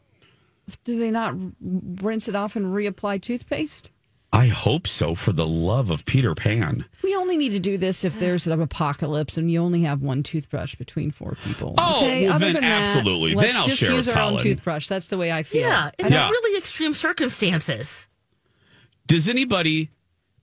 do 0.84 0.98
they 0.98 1.10
not 1.10 1.34
rinse 1.60 2.28
it 2.28 2.36
off 2.36 2.56
and 2.56 2.66
reapply 2.66 3.20
toothpaste? 3.20 3.90
I 4.32 4.48
hope 4.48 4.86
so 4.86 5.14
for 5.14 5.32
the 5.32 5.46
love 5.46 5.88
of 5.90 6.04
Peter 6.04 6.34
Pan. 6.34 6.84
We 7.02 7.14
only 7.16 7.36
need 7.38 7.52
to 7.52 7.58
do 7.60 7.78
this 7.78 8.04
if 8.04 8.20
there's 8.20 8.46
an 8.46 8.60
apocalypse 8.60 9.38
and 9.38 9.50
you 9.50 9.60
only 9.62 9.82
have 9.82 10.02
one 10.02 10.22
toothbrush 10.22 10.74
between 10.74 11.10
four 11.10 11.36
people. 11.44 11.74
Oh, 11.78 12.02
okay? 12.04 12.26
well, 12.26 12.34
Other 12.34 12.44
then 12.46 12.54
than 12.54 12.62
that, 12.64 12.82
absolutely. 12.82 13.34
Let's 13.34 13.52
Then 13.52 13.60
I'll 13.62 13.66
just 13.68 13.78
share 13.78 13.92
use 13.92 14.06
with 14.06 14.16
our 14.16 14.22
own 14.24 14.38
toothbrush. 14.38 14.86
That's 14.86 15.06
the 15.06 15.16
way 15.16 15.32
I 15.32 15.42
feel. 15.44 15.62
Yeah, 15.62 15.90
in 15.98 16.12
Yeah. 16.12 16.28
really 16.28 16.58
extreme 16.58 16.92
circumstances. 16.92 18.06
Does 19.06 19.28
anybody 19.30 19.90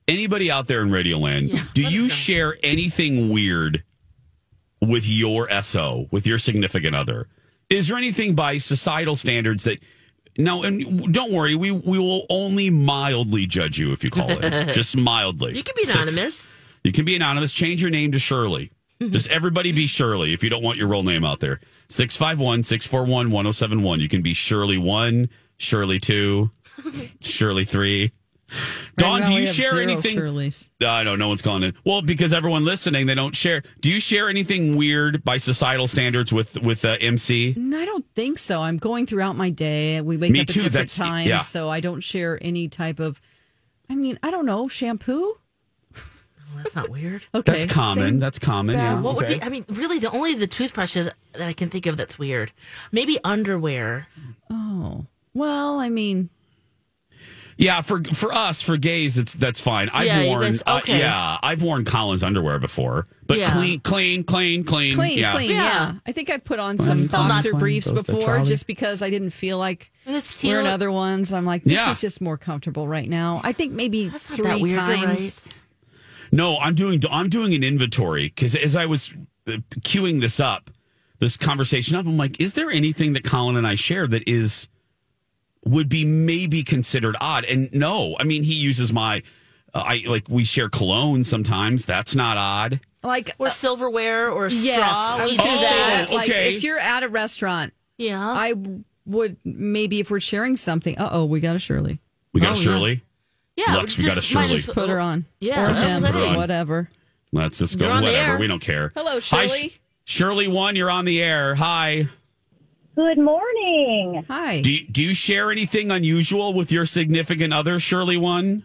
anybody 0.07 0.49
out 0.51 0.67
there 0.67 0.81
in 0.81 0.89
Radioland, 0.89 1.73
do 1.73 1.81
you 1.83 2.09
share 2.09 2.57
anything 2.63 3.29
weird 3.29 3.83
with 4.81 5.07
your 5.07 5.47
SO, 5.61 6.07
with 6.11 6.27
your 6.27 6.37
significant 6.39 6.95
other? 6.95 7.27
Is 7.69 7.87
there 7.87 7.97
anything 7.97 8.35
by 8.35 8.57
societal 8.59 9.15
standards 9.15 9.63
that 9.63 9.79
no, 10.37 10.63
and 10.63 11.13
don't 11.13 11.31
worry, 11.31 11.55
we 11.55 11.71
we 11.71 11.97
will 11.97 12.25
only 12.29 12.69
mildly 12.69 13.45
judge 13.45 13.77
you 13.77 13.91
if 13.93 14.03
you 14.03 14.09
call 14.09 14.29
it. 14.29 14.71
Just 14.73 14.97
mildly. 14.97 15.55
You 15.55 15.63
can 15.63 15.73
be 15.75 15.85
Six- 15.85 15.95
anonymous. 15.95 16.55
You 16.83 16.91
can 16.91 17.05
be 17.05 17.15
anonymous. 17.15 17.51
Change 17.51 17.81
your 17.81 17.91
name 17.91 18.11
to 18.11 18.19
Shirley. 18.19 18.71
Just 19.01 19.29
everybody 19.29 19.71
be 19.71 19.87
Shirley 19.87 20.33
if 20.33 20.43
you 20.43 20.49
don't 20.49 20.63
want 20.63 20.77
your 20.77 20.87
real 20.87 21.03
name 21.03 21.25
out 21.25 21.39
there. 21.39 21.59
651 21.89 22.63
641 22.63 23.31
1071. 23.31 23.99
You 23.99 24.07
can 24.09 24.21
be 24.21 24.33
Shirley 24.33 24.77
1, 24.77 25.29
Shirley 25.57 25.99
2, 25.99 26.49
Shirley 27.21 27.65
3. 27.65 28.11
Dawn, 28.97 29.21
now 29.21 29.27
do 29.27 29.33
you 29.33 29.47
share 29.47 29.81
anything? 29.81 30.17
Shirleys. 30.17 30.69
I 30.85 31.03
know 31.03 31.15
no 31.15 31.27
one's 31.27 31.41
calling 31.41 31.63
in. 31.63 31.73
Well, 31.83 32.01
because 32.01 32.31
everyone 32.31 32.63
listening, 32.63 33.07
they 33.07 33.15
don't 33.15 33.35
share. 33.35 33.63
Do 33.81 33.91
you 33.91 33.99
share 33.99 34.29
anything 34.29 34.77
weird 34.77 35.23
by 35.23 35.37
societal 35.37 35.87
standards 35.87 36.31
with 36.31 36.57
with 36.61 36.85
uh, 36.85 36.97
MC? 37.01 37.53
No, 37.57 37.79
I 37.79 37.85
don't 37.85 38.05
think 38.13 38.37
so. 38.37 38.61
I'm 38.61 38.77
going 38.77 39.05
throughout 39.05 39.35
my 39.35 39.49
day. 39.49 39.99
We 40.01 40.17
wake 40.17 40.31
Me 40.31 40.41
up 40.41 40.47
too. 40.47 40.59
at 40.61 40.63
different 40.65 40.73
That's- 40.91 40.95
times, 40.95 41.27
yeah. 41.27 41.39
so 41.39 41.69
I 41.69 41.79
don't 41.79 42.01
share 42.01 42.37
any 42.41 42.67
type 42.69 42.99
of. 42.99 43.19
I 43.89 43.95
mean, 43.95 44.17
I 44.23 44.31
don't 44.31 44.45
know 44.45 44.67
shampoo. 44.67 45.37
Well, 45.93 46.63
that's 46.63 46.75
not 46.75 46.89
weird. 46.89 47.25
Okay, 47.35 47.51
That's 47.59 47.65
common. 47.65 48.03
same 48.03 48.19
That's 48.19 48.39
common. 48.39 48.75
Yeah. 48.77 49.01
What 49.01 49.15
would 49.15 49.25
okay. 49.25 49.35
be? 49.39 49.43
I 49.43 49.49
mean, 49.49 49.65
really, 49.69 49.99
the 49.99 50.09
only 50.11 50.35
the 50.35 50.47
toothbrushes 50.47 51.09
that 51.33 51.41
I 51.41 51.51
can 51.53 51.69
think 51.69 51.85
of 51.85 51.97
that's 51.97 52.17
weird. 52.17 52.51
Maybe 52.91 53.19
underwear. 53.23 54.07
Oh 54.49 55.05
well, 55.33 55.79
I 55.79 55.89
mean, 55.89 56.29
Yeah, 57.57 57.79
for 57.81 58.03
for 58.13 58.33
us, 58.33 58.61
for 58.61 58.75
gays, 58.75 59.17
it's 59.17 59.33
that's 59.33 59.61
fine. 59.61 59.89
I've 59.93 60.07
Yeah, 60.07 60.25
worn, 60.25 60.41
guys- 60.41 60.61
uh, 60.65 60.81
yeah, 60.87 61.37
I've 61.41 61.61
worn 61.63 61.85
Colin's 61.85 62.21
underwear 62.21 62.59
before, 62.59 63.05
but 63.27 63.37
Yeah. 63.37 63.51
clean, 63.53 63.79
clean, 63.79 64.25
clean, 64.25 64.65
clean, 64.65 64.95
clean, 64.95 65.17
yeah. 65.19 65.31
clean. 65.31 65.51
Yeah. 65.51 65.63
Yeah. 65.63 65.93
I 66.05 66.11
think 66.11 66.29
I 66.29 66.37
put 66.37 66.59
on 66.59 66.77
some 66.77 66.99
still 66.99 67.23
not- 67.23 67.29
boxer 67.29 67.53
briefs 67.53 67.89
before, 67.89 68.43
just 68.43 68.67
because 68.67 69.01
I 69.01 69.09
didn't 69.09 69.29
feel 69.29 69.57
like 69.57 69.89
And 70.05 70.21
wearing 70.43 70.67
other 70.67 70.91
ones. 70.91 71.31
I'm 71.31 71.45
like, 71.45 71.63
this 71.63 71.73
Yeah. 71.79 71.89
is 71.91 72.01
just 72.01 72.19
more 72.19 72.37
comfortable 72.37 72.89
right 72.89 73.09
now. 73.09 73.39
I 73.45 73.53
think 73.53 73.71
maybe 73.71 74.09
That's 74.09 74.29
not 74.31 74.35
three 74.37 74.45
that 74.47 74.59
weird. 74.61 74.73
Times. 74.75 75.43
right. 75.45 75.53
No, 76.33 76.57
I'm 76.59 76.75
doing 76.75 77.01
I'm 77.09 77.29
doing 77.29 77.53
an 77.53 77.63
inventory 77.63 78.23
because 78.25 78.55
as 78.55 78.75
I 78.75 78.85
was 78.85 79.13
uh, 79.47 79.57
queuing 79.79 80.19
this 80.19 80.41
up, 80.41 80.71
this 81.19 81.37
conversation 81.37 81.95
up, 81.95 82.05
I'm 82.05 82.17
like, 82.17 82.41
is 82.41 82.51
there 82.53 82.69
anything 82.69 83.13
that 83.13 83.23
Colin 83.23 83.55
and 83.55 83.65
I 83.65 83.75
share 83.75 84.07
that 84.07 84.23
is 84.27 84.67
would 85.65 85.89
be 85.89 86.05
maybe 86.05 86.63
considered 86.63 87.15
odd? 87.19 87.43
And 87.45 87.71
no, 87.73 88.15
I 88.19 88.23
mean 88.23 88.43
he 88.43 88.53
uses 88.53 88.93
my. 88.93 89.23
Uh, 89.73 89.79
I 89.85 90.03
like 90.07 90.29
we 90.29 90.45
share 90.45 90.69
cologne 90.69 91.23
sometimes. 91.23 91.85
That's 91.85 92.15
not 92.15 92.37
odd. 92.37 92.79
Like 93.03 93.35
Or 93.37 93.49
silverware 93.49 94.29
or 94.31 94.49
straw. 94.49 94.63
Yes, 94.63 94.95
I 94.95 95.25
was 95.25 95.37
going 95.37 95.51
to 95.51 95.57
say 95.59 95.69
that. 95.69 96.07
that. 96.09 96.15
Like, 96.15 96.29
okay. 96.29 96.55
if 96.55 96.63
you're 96.63 96.79
at 96.79 97.03
a 97.03 97.07
restaurant, 97.09 97.73
Yeah. 97.97 98.19
I 98.27 98.53
would 99.05 99.37
maybe 99.43 99.99
if 99.99 100.09
we're 100.09 100.19
sharing 100.19 100.57
something. 100.57 100.97
Uh 100.97 101.09
oh, 101.11 101.25
we 101.25 101.39
got 101.39 101.55
a 101.55 101.59
Shirley. 101.59 101.99
We 102.33 102.41
got 102.41 102.49
Oh, 102.49 102.53
a. 102.53 102.55
Shirley. 102.55 103.03
yeah. 103.55 103.75
Lex, 103.75 103.97
we 103.97 104.05
got 104.05 104.17
a 104.17 104.21
Shirley. 104.21 104.55
as- 104.55 104.65
Put 104.65 104.89
her 104.89 104.99
on. 104.99 105.25
Yeah, 105.39 105.65
or 105.65 105.69
just 105.73 105.85
him, 105.93 106.03
put 106.03 106.15
her 106.15 106.25
on. 106.25 106.35
whatever. 106.37 106.89
Let's 107.31 107.57
just 107.59 107.77
go. 107.77 107.85
You're 107.85 107.93
on 107.93 108.03
the 108.03 108.09
Whatever. 108.11 108.37
We 108.37 108.47
don't 108.47 108.61
care. 108.61 108.91
Hello, 108.95 109.13
Hi, 109.15 109.19
Shirley. 109.47 109.69
Sh- 109.69 109.79
Shirley 110.05 110.47
one, 110.47 110.75
you're 110.75 110.89
on 110.91 111.05
the 111.05 111.21
air. 111.21 111.53
Hi. 111.55 112.07
Good 112.95 113.17
morning. 113.17 114.23
Hi. 114.29 114.61
Do 114.61 114.71
you, 114.71 114.87
do 114.87 115.03
you 115.03 115.13
share 115.13 115.51
anything 115.51 115.91
unusual 115.91 116.53
with 116.53 116.71
your 116.71 116.85
significant 116.85 117.53
other, 117.53 117.77
Shirley 117.79 118.15
one? 118.17 118.63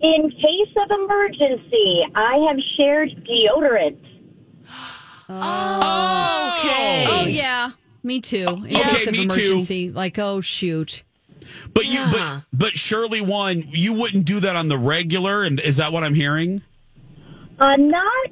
In 0.00 0.30
case 0.30 0.74
of 0.84 0.90
emergency, 1.02 2.02
I 2.14 2.36
have 2.48 2.56
shared 2.76 3.10
deodorant. 3.26 3.98
Oh. 5.28 6.60
Okay. 6.60 7.06
Oh 7.08 7.24
yeah, 7.26 7.70
me 8.02 8.20
too. 8.20 8.46
In 8.46 8.76
Okay, 8.76 8.82
case 8.82 9.06
of 9.06 9.12
me 9.12 9.26
too. 9.26 9.40
emergency, 9.40 9.90
like 9.90 10.18
oh 10.18 10.40
shoot. 10.40 11.02
But 11.72 11.86
you, 11.86 11.92
Yeah. 12.00 12.42
but 12.52 12.58
but 12.58 12.72
Shirley 12.74 13.22
one, 13.22 13.64
you 13.70 13.92
wouldn't 13.94 14.24
do 14.26 14.40
that 14.40 14.54
on 14.56 14.68
the 14.68 14.78
regular, 14.78 15.42
and 15.42 15.58
is 15.60 15.78
that 15.78 15.92
what 15.92 16.04
I'm 16.04 16.14
hearing? 16.14 16.62
Uh, 17.58 17.76
not 17.76 18.26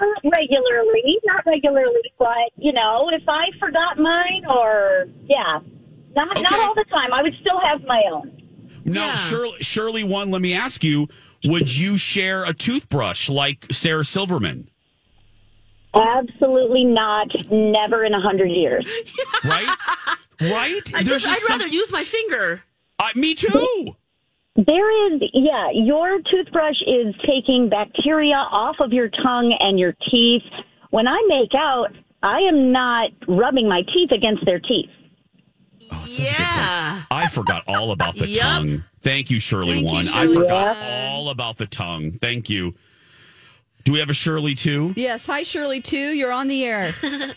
not 0.00 0.32
regularly, 0.36 1.18
not 1.24 1.44
regularly, 1.46 2.12
but 2.18 2.50
you 2.56 2.72
know, 2.72 3.08
if 3.12 3.22
I 3.28 3.46
forgot 3.60 3.98
mine, 3.98 4.44
or 4.48 5.06
yeah, 5.24 5.60
not 6.14 6.30
Okay. 6.32 6.42
not 6.42 6.60
all 6.60 6.74
the 6.74 6.84
time. 6.90 7.12
I 7.12 7.22
would 7.22 7.34
still 7.40 7.60
have 7.60 7.82
my 7.84 8.02
own. 8.12 8.38
No, 8.84 9.04
Yeah. 9.06 9.14
Shirley, 9.16 9.56
Shirley 9.60 10.04
one. 10.04 10.30
Let 10.30 10.42
me 10.42 10.54
ask 10.54 10.82
you: 10.82 11.08
Would 11.44 11.76
you 11.76 11.96
share 11.98 12.44
a 12.44 12.52
toothbrush 12.52 13.28
like 13.28 13.66
Sarah 13.70 14.04
Silverman? 14.04 14.68
Absolutely 15.94 16.84
not. 16.84 17.28
Never 17.50 18.04
in 18.04 18.14
a 18.14 18.20
hundred 18.20 18.50
years. 18.50 18.86
Right, 19.44 19.66
right. 20.40 20.92
I 20.94 21.02
just 21.02 21.26
I'd 21.26 21.36
some- 21.36 21.58
rather 21.58 21.68
use 21.68 21.92
my 21.92 22.02
finger. 22.04 22.62
Uh, 22.98 23.08
me 23.14 23.34
too. 23.34 23.94
There 24.54 25.12
is, 25.14 25.22
yeah, 25.32 25.68
your 25.72 26.18
toothbrush 26.30 26.76
is 26.86 27.14
taking 27.26 27.68
bacteria 27.70 28.34
off 28.36 28.76
of 28.80 28.92
your 28.92 29.08
tongue 29.08 29.56
and 29.60 29.78
your 29.78 29.94
teeth. 30.10 30.42
When 30.90 31.08
I 31.08 31.18
make 31.26 31.52
out, 31.56 31.88
I 32.22 32.40
am 32.40 32.70
not 32.70 33.10
rubbing 33.26 33.66
my 33.68 33.82
teeth 33.82 34.10
against 34.12 34.44
their 34.44 34.60
teeth. 34.60 34.90
Oh, 35.90 36.04
Yeah. 36.08 37.02
I 37.10 37.28
forgot 37.28 37.64
all 37.66 37.92
about 37.92 38.14
the 38.16 38.28
Yup. 38.28 38.42
tongue. 38.42 38.84
Thank 39.00 39.30
you, 39.30 39.40
Shirley 39.40 39.76
Thank 39.82 39.86
you, 39.86 39.92
one. 39.92 40.08
I 40.08 40.26
forgot 40.32 40.76
one. 40.76 41.08
all 41.10 41.30
about 41.30 41.56
the 41.56 41.66
tongue. 41.66 42.12
Thank 42.12 42.50
you. 42.50 42.74
Do 43.84 43.92
we 43.92 43.98
have 43.98 44.10
a 44.10 44.14
Shirley 44.14 44.54
two? 44.54 44.92
Yes, 44.96 45.26
hi 45.26 45.42
Shirley 45.42 45.80
two. 45.80 45.96
You're 46.12 46.30
on 46.30 46.46
the 46.48 46.62
air. 46.64 46.92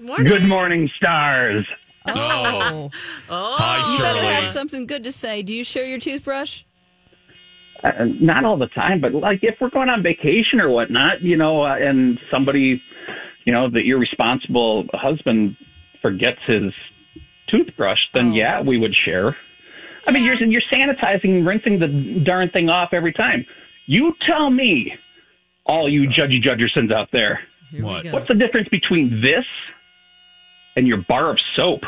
Morning. 0.00 0.26
Good 0.26 0.44
morning, 0.44 0.90
stars. 0.96 1.66
Oh, 2.06 2.90
Oh. 3.30 3.56
Hi, 3.58 3.92
you 3.92 3.98
better 4.00 4.20
have 4.22 4.48
something 4.48 4.86
good 4.86 5.04
to 5.04 5.12
say. 5.12 5.42
Do 5.42 5.54
you 5.54 5.64
share 5.64 5.86
your 5.86 5.98
toothbrush? 5.98 6.62
Uh, 7.82 7.90
not 8.20 8.44
all 8.44 8.58
the 8.58 8.66
time, 8.68 9.00
but 9.00 9.14
like 9.14 9.40
if 9.42 9.56
we're 9.60 9.70
going 9.70 9.88
on 9.88 10.02
vacation 10.02 10.60
or 10.60 10.68
whatnot, 10.68 11.22
you 11.22 11.36
know, 11.36 11.62
uh, 11.62 11.76
and 11.76 12.18
somebody, 12.30 12.82
you 13.44 13.52
know, 13.52 13.70
the 13.70 13.80
irresponsible 13.80 14.86
husband 14.92 15.56
forgets 16.02 16.40
his 16.46 16.72
toothbrush, 17.48 18.00
then 18.12 18.32
yeah, 18.32 18.60
we 18.60 18.78
would 18.78 18.94
share. 18.94 19.36
I 20.06 20.10
mean, 20.12 20.24
you're 20.24 20.34
you're 20.42 20.62
sanitizing, 20.72 21.46
rinsing 21.46 21.78
the 21.78 22.22
darn 22.24 22.50
thing 22.50 22.68
off 22.68 22.90
every 22.92 23.12
time. 23.12 23.46
You 23.86 24.14
tell 24.26 24.50
me, 24.50 24.92
all 25.66 25.88
you 25.88 26.08
judgy 26.08 26.40
judgersons 26.42 26.90
out 26.90 27.08
there, 27.12 27.40
What? 27.78 28.06
What's 28.12 28.28
the 28.28 28.34
difference 28.34 28.68
between 28.68 29.20
this 29.22 29.44
and 30.76 30.86
your 30.86 30.98
bar 30.98 31.30
of 31.30 31.38
soap? 31.56 31.82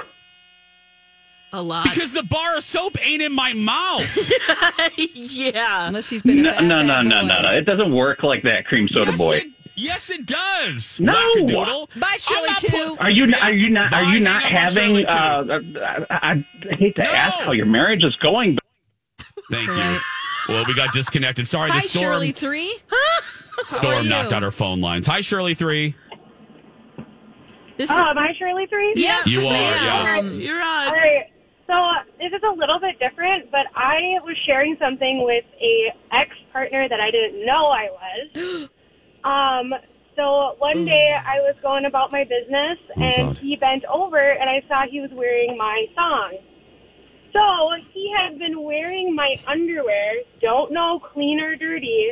A 1.54 1.60
lot. 1.62 1.84
Because 1.84 2.12
the 2.14 2.22
bar 2.22 2.56
of 2.56 2.64
soap 2.64 2.96
ain't 3.06 3.20
in 3.22 3.32
my 3.34 3.52
mouth. 3.52 4.30
yeah. 4.96 5.88
Unless 5.88 6.08
he's 6.08 6.22
been 6.22 6.38
a 6.38 6.42
No, 6.42 6.50
bad, 6.50 6.62
no, 6.64 6.78
bad 6.78 6.86
no, 6.86 7.02
no, 7.02 7.20
boy. 7.20 7.26
no, 7.26 7.42
no. 7.42 7.50
It 7.58 7.62
doesn't 7.66 7.92
work 7.94 8.22
like 8.22 8.42
that, 8.44 8.64
cream 8.66 8.88
soda 8.88 9.10
yes, 9.10 9.18
boy. 9.18 9.36
It, 9.36 9.46
yes, 9.76 10.08
it 10.10 10.24
does. 10.24 10.98
No. 10.98 11.12
Wackadoodle. 11.12 12.00
Bye, 12.00 12.16
Shirley, 12.18 12.48
I'm 12.48 12.56
too. 12.56 12.96
Are 13.00 13.10
you 13.10 13.34
are 13.42 13.52
you 13.52 13.68
not 13.68 13.92
are 13.92 14.04
you 14.04 14.20
not 14.20 14.42
hang 14.42 14.56
up 14.56 14.70
on 14.70 14.76
having? 14.76 15.06
Uh, 15.06 15.78
uh, 15.78 16.04
I, 16.08 16.44
I 16.70 16.74
hate 16.76 16.96
to 16.96 17.02
No. 17.02 17.10
ask 17.10 17.40
how 17.40 17.52
your 17.52 17.66
marriage 17.66 18.02
is 18.04 18.16
going, 18.16 18.54
but 18.54 19.24
Thank 19.50 19.68
Right. 19.68 19.92
you. 19.92 20.54
Well, 20.54 20.64
we 20.66 20.74
got 20.74 20.92
disconnected. 20.94 21.46
Sorry, 21.46 21.70
Hi, 21.70 21.80
the 21.80 21.86
storm, 21.86 22.02
Shirley 22.04 22.32
three. 22.32 22.74
How 22.88 23.62
storm 23.68 24.08
knocked 24.08 24.32
out 24.32 24.42
our 24.42 24.50
phone 24.50 24.80
lines. 24.80 25.06
Hi, 25.06 25.20
Shirley 25.20 25.54
three. 25.54 25.94
This 27.76 27.90
Oh, 27.90 27.94
am 28.10 28.18
I 28.18 28.32
Shirley 28.38 28.66
Three? 28.66 28.92
yes, 28.96 29.26
You 29.26 29.40
are, 29.46 29.52
ma'am. 29.52 30.26
yeah. 30.26 30.30
You're 30.32 30.62
on. 30.62 30.86
All 30.88 30.92
right. 30.94 31.26
So 31.66 31.72
uh, 31.72 32.02
this 32.18 32.32
is 32.32 32.42
a 32.42 32.50
little 32.54 32.78
bit 32.80 32.98
different, 32.98 33.50
but 33.50 33.66
I 33.74 34.18
was 34.24 34.36
sharing 34.46 34.76
something 34.78 35.22
with 35.24 35.44
a 35.60 35.92
ex 36.14 36.30
partner 36.52 36.88
that 36.88 37.00
I 37.00 37.10
didn't 37.10 37.44
know 37.46 37.66
I 37.68 37.88
was. 37.90 38.68
um. 39.24 39.74
So 40.14 40.56
one 40.58 40.84
day 40.84 41.16
I 41.24 41.38
was 41.40 41.56
going 41.62 41.86
about 41.86 42.12
my 42.12 42.24
business, 42.24 42.78
and 42.96 43.28
God. 43.28 43.38
he 43.38 43.56
bent 43.56 43.84
over, 43.86 44.18
and 44.18 44.50
I 44.50 44.62
saw 44.68 44.82
he 44.86 45.00
was 45.00 45.10
wearing 45.12 45.56
my 45.56 45.86
thong. 45.94 46.36
So 47.32 47.40
he 47.94 48.12
had 48.20 48.38
been 48.38 48.62
wearing 48.62 49.14
my 49.14 49.36
underwear. 49.46 50.12
Don't 50.42 50.70
know 50.70 51.00
clean 51.00 51.40
or 51.40 51.56
dirty. 51.56 52.10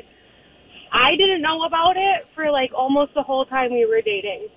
I 0.92 1.14
didn't 1.16 1.42
know 1.42 1.64
about 1.64 1.99
it 1.99 2.27
for 2.35 2.51
like 2.51 2.70
almost 2.75 3.12
the 3.14 3.23
whole 3.23 3.44
time 3.44 3.70
we 3.70 3.85
were 3.85 4.01
dating. 4.01 4.49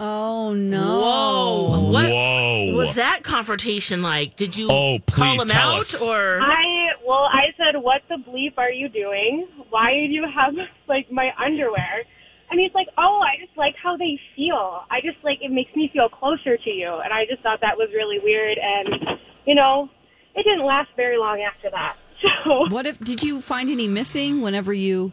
Oh 0.00 0.54
no! 0.54 1.00
Whoa. 1.00 1.90
What 1.90 2.10
Whoa. 2.10 2.74
was 2.76 2.94
that 2.94 3.22
confrontation 3.22 4.02
like? 4.02 4.36
Did 4.36 4.56
you 4.56 4.68
Oh, 4.70 4.98
call 5.10 5.40
him 5.42 5.48
tell 5.48 5.72
out 5.72 5.80
us. 5.80 6.02
or 6.02 6.40
I 6.40 6.90
well, 7.06 7.28
I 7.32 7.46
said, 7.56 7.80
"What 7.82 8.02
the 8.08 8.16
bleep 8.16 8.54
are 8.58 8.70
you 8.70 8.88
doing? 8.88 9.48
Why 9.70 9.90
do 9.92 10.12
you 10.12 10.24
have 10.32 10.54
like 10.88 11.10
my 11.10 11.30
underwear?" 11.42 12.04
And 12.50 12.60
he's 12.60 12.72
like, 12.74 12.88
"Oh, 12.96 13.20
I 13.20 13.44
just 13.44 13.56
like 13.58 13.74
how 13.82 13.96
they 13.96 14.18
feel. 14.36 14.84
I 14.90 15.00
just 15.00 15.18
like 15.24 15.38
it 15.42 15.50
makes 15.50 15.74
me 15.74 15.90
feel 15.92 16.08
closer 16.08 16.56
to 16.56 16.70
you." 16.70 16.88
And 17.04 17.12
I 17.12 17.26
just 17.28 17.42
thought 17.42 17.60
that 17.62 17.76
was 17.76 17.88
really 17.92 18.18
weird, 18.22 18.56
and 18.58 19.18
you 19.46 19.54
know, 19.54 19.88
it 20.34 20.44
didn't 20.44 20.64
last 20.64 20.90
very 20.96 21.18
long 21.18 21.40
after 21.42 21.70
that. 21.70 21.96
So 22.44 22.66
What 22.68 22.84
if 22.86 22.98
did 22.98 23.22
you 23.22 23.40
find 23.40 23.70
any 23.70 23.86
missing 23.86 24.40
whenever 24.42 24.72
you 24.74 25.12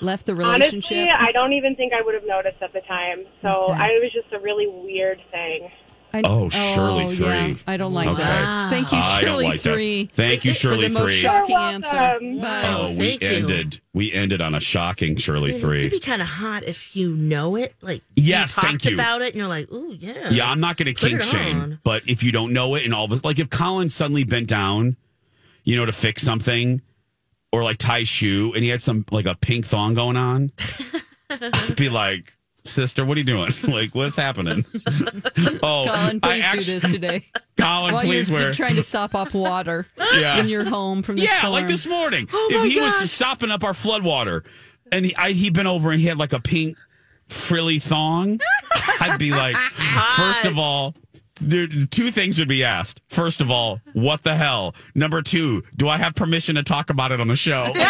left 0.00 0.26
the 0.26 0.34
relationship? 0.34 0.96
honestly, 0.96 1.08
I 1.10 1.32
don't 1.32 1.52
even 1.52 1.76
think 1.76 1.92
I 1.92 2.02
would 2.02 2.14
have 2.14 2.26
noticed 2.26 2.62
at 2.62 2.72
the 2.72 2.80
time. 2.82 3.24
So 3.42 3.48
Okay. 3.48 3.72
I 3.80 3.86
it 3.88 4.02
was 4.02 4.12
just 4.12 4.32
a 4.32 4.38
really 4.40 4.66
weird 4.68 5.20
thing. 5.30 5.70
I, 6.12 6.22
oh, 6.24 6.46
oh, 6.46 6.48
Shirley 6.48 7.04
yeah. 7.14 7.44
three. 7.54 7.60
I 7.68 7.76
don't 7.76 7.94
like 7.94 8.08
Okay. 8.08 8.20
that. 8.20 8.70
Thank 8.70 8.90
you, 8.90 8.98
I 8.98 9.20
don't 9.20 9.30
Shirley 9.30 9.44
like 9.44 9.60
that. 9.62 9.72
three. 9.74 10.10
Thank 10.12 10.44
you, 10.44 10.50
for 10.54 10.58
Shirley 10.58 10.88
the 10.88 10.94
most 10.94 11.12
shocking 11.14 11.50
You're 11.54 11.60
answer. 11.60 11.94
welcome. 11.94 12.40
Bye. 12.40 12.62
Oh, 12.66 12.86
oh, 12.88 12.90
we 12.94 13.10
thank 13.10 13.22
you. 13.22 13.28
ended. 13.28 13.80
We 13.92 14.12
ended 14.12 14.40
on 14.40 14.56
a 14.56 14.58
shocking 14.60 15.14
Shirley 15.16 15.60
three. 15.60 15.80
It'd 15.86 15.92
be 15.92 16.00
kind 16.00 16.20
of 16.20 16.26
hot 16.26 16.64
if 16.64 16.96
you 16.96 17.14
know 17.14 17.54
it. 17.54 17.76
Like 17.80 18.02
Yes, 18.16 18.56
you 18.56 18.62
thank 18.62 18.80
talked 18.80 18.86
you. 18.90 18.96
about 18.96 19.22
it, 19.22 19.26
and 19.28 19.36
you're 19.36 19.46
like, 19.46 19.70
"Ooh, 19.70 19.94
yeah." 19.96 20.30
Yeah, 20.30 20.50
I'm 20.50 20.58
not 20.58 20.76
going 20.78 20.92
to 20.92 20.94
kink 20.94 21.22
shame, 21.22 21.78
but 21.84 22.02
if 22.08 22.24
you 22.24 22.32
don't 22.32 22.52
know 22.52 22.74
it 22.74 22.84
and 22.84 22.92
all 22.92 23.06
this, 23.06 23.22
like 23.22 23.38
if 23.38 23.48
Colin 23.48 23.88
suddenly 23.88 24.24
bent 24.24 24.48
down, 24.48 24.96
you 25.62 25.76
know, 25.76 25.86
to 25.86 25.92
fix 25.92 26.24
something, 26.24 26.82
or 27.52 27.64
like 27.64 27.78
tie 27.78 28.04
shoe, 28.04 28.52
and 28.54 28.62
he 28.62 28.70
had 28.70 28.82
some 28.82 29.04
like 29.10 29.26
a 29.26 29.34
pink 29.34 29.66
thong 29.66 29.94
going 29.94 30.16
on, 30.16 30.52
I'd 31.28 31.76
be 31.76 31.88
like, 31.88 32.32
"Sister, 32.64 33.04
what 33.04 33.16
are 33.16 33.20
you 33.20 33.24
doing? 33.26 33.52
like, 33.64 33.94
what's 33.94 34.16
happening?" 34.16 34.64
oh, 35.62 35.86
Colin, 35.88 36.20
I 36.22 36.40
please 36.40 36.44
actu- 36.44 36.60
do 36.64 36.78
this 36.80 36.90
today. 36.92 37.26
Colin, 37.58 37.94
While 37.94 38.04
please 38.04 38.28
you're, 38.28 38.34
wear. 38.38 38.44
you're 38.46 38.54
trying 38.54 38.76
to 38.76 38.82
sop 38.82 39.14
up 39.14 39.34
water 39.34 39.86
Yeah. 40.14 40.38
in 40.38 40.48
your 40.48 40.64
home 40.64 41.02
from 41.02 41.16
the 41.16 41.22
yeah, 41.22 41.38
storm. 41.38 41.52
like 41.52 41.66
this 41.66 41.86
morning. 41.86 42.28
Oh 42.32 42.48
if 42.52 42.72
he 42.72 42.80
was 42.80 43.10
sopping 43.10 43.50
up 43.50 43.64
our 43.64 43.74
flood 43.74 44.02
water, 44.02 44.44
and 44.92 45.04
he 45.04 45.14
I, 45.16 45.32
he'd 45.32 45.52
been 45.54 45.66
over 45.66 45.90
and 45.90 46.00
he 46.00 46.06
had 46.06 46.18
like 46.18 46.32
a 46.32 46.40
pink 46.40 46.78
frilly 47.28 47.78
thong, 47.78 48.40
I'd 49.00 49.18
be 49.18 49.30
like, 49.30 49.56
first 50.16 50.44
of 50.46 50.58
all. 50.58 50.94
There, 51.40 51.66
two 51.66 52.10
things 52.10 52.38
would 52.38 52.48
be 52.48 52.62
asked. 52.64 53.00
First 53.08 53.40
of 53.40 53.50
all, 53.50 53.80
what 53.92 54.22
the 54.22 54.34
hell? 54.36 54.74
Number 54.94 55.22
two, 55.22 55.62
do 55.76 55.88
I 55.88 55.96
have 55.98 56.14
permission 56.14 56.54
to 56.56 56.62
talk 56.62 56.90
about 56.90 57.12
it 57.12 57.20
on 57.20 57.28
the 57.28 57.36
show? 57.36 57.72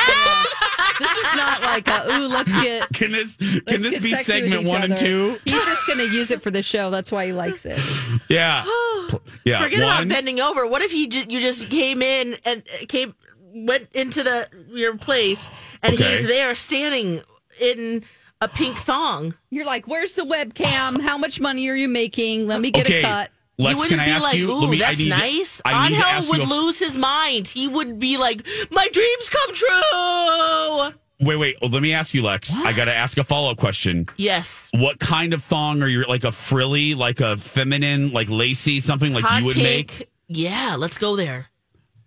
This 0.99 1.17
is 1.17 1.35
not 1.35 1.63
like 1.63 1.89
a, 1.89 2.13
ooh, 2.13 2.29
let's 2.29 2.53
get. 2.53 2.93
Can 2.93 3.11
this 3.11 3.37
can 3.37 3.81
this 3.81 3.99
be 4.01 4.13
segment 4.13 4.65
each 4.65 4.69
one 4.69 4.83
and 4.83 4.95
two? 4.99 5.39
He's 5.47 5.65
just 5.65 5.87
going 5.87 5.99
to 5.99 6.05
use 6.07 6.31
it 6.31 6.43
for 6.43 6.51
the 6.51 6.63
show. 6.63 6.91
That's 6.91 7.11
why 7.11 7.25
he 7.25 7.33
likes 7.33 7.65
it. 7.65 7.79
Yeah, 8.29 8.65
yeah. 9.45 9.63
Forget 9.63 9.79
about 9.79 10.09
bending 10.09 10.41
over. 10.41 10.67
What 10.67 10.83
if 10.83 10.93
you 10.93 11.09
ju- 11.09 11.25
you 11.27 11.41
just 11.41 11.71
came 11.71 12.03
in 12.03 12.37
and 12.45 12.63
uh, 12.83 12.85
came 12.87 13.15
went 13.55 13.89
into 13.93 14.23
the 14.23 14.47
your 14.73 14.99
place 14.99 15.51
and 15.83 15.95
Okay. 15.95 16.13
he's 16.19 16.27
there 16.27 16.55
standing 16.55 17.23
in 17.59 18.05
a 18.43 18.49
pink 18.49 18.77
thong? 18.77 19.35
You're 19.49 19.65
like, 19.65 19.89
where's 19.89 20.13
the 20.13 20.23
webcam? 20.25 21.01
How 21.01 21.17
much 21.17 21.41
money 21.41 21.67
are 21.71 21.75
you 21.77 21.89
making? 21.89 22.47
Let 22.47 22.61
me 22.61 22.71
get 22.71 22.85
Okay, 22.85 22.99
a 23.01 23.03
cut. 23.03 23.31
Lex, 23.61 23.85
can 23.87 24.01
I 24.01 24.05
be 24.07 24.11
ask 24.11 24.25
like, 24.25 24.37
you? 24.39 24.51
"Ooh, 24.53 24.61
Let 24.61 24.71
me. 24.71 24.79
that's 24.79 25.01
I 25.01 25.05
need, 25.05 25.11
nice." 25.11 25.63
I 25.65 25.89
need 25.89 25.97
to 25.97 26.03
Angel 26.07 26.11
ask 26.19 26.31
would 26.31 26.49
lose 26.49 26.79
his 26.79 26.97
mind. 26.97 27.49
He 27.49 27.69
would 27.69 27.99
be 27.99 28.17
like, 28.17 28.47
"My 28.71 28.89
dreams 28.89 29.29
come 29.31 29.55
true." 29.55 30.95
wait, 31.21 31.37
wait. 31.37 31.57
oh, 31.63 31.67
let 31.67 31.83
me 31.83 31.93
ask 31.93 32.15
you, 32.15 32.23
Lex. 32.23 32.57
I 32.57 32.73
got 32.73 32.87
to 32.87 32.95
ask 32.95 33.19
a 33.19 33.25
follow 33.25 33.51
up 33.51 33.59
question. 33.59 34.09
Yes, 34.17 34.71
What 34.73 34.99
kind 34.99 35.35
of 35.35 35.45
thong 35.45 35.83
are 35.83 35.89
you? 35.89 36.05
Like 36.05 36.25
a 36.25 36.33
frilly, 36.33 36.95
like 36.95 37.21
a 37.21 37.37
feminine, 37.37 38.11
like 38.13 38.29
lacy, 38.31 38.81
something 38.81 39.13
like 39.13 39.25
hot 39.25 39.41
you 39.41 39.47
would 39.47 39.57
cake. 39.57 39.99
make? 39.99 40.09
Yeah, 40.29 40.77
let's 40.79 40.97
go 40.99 41.17
there. 41.17 41.47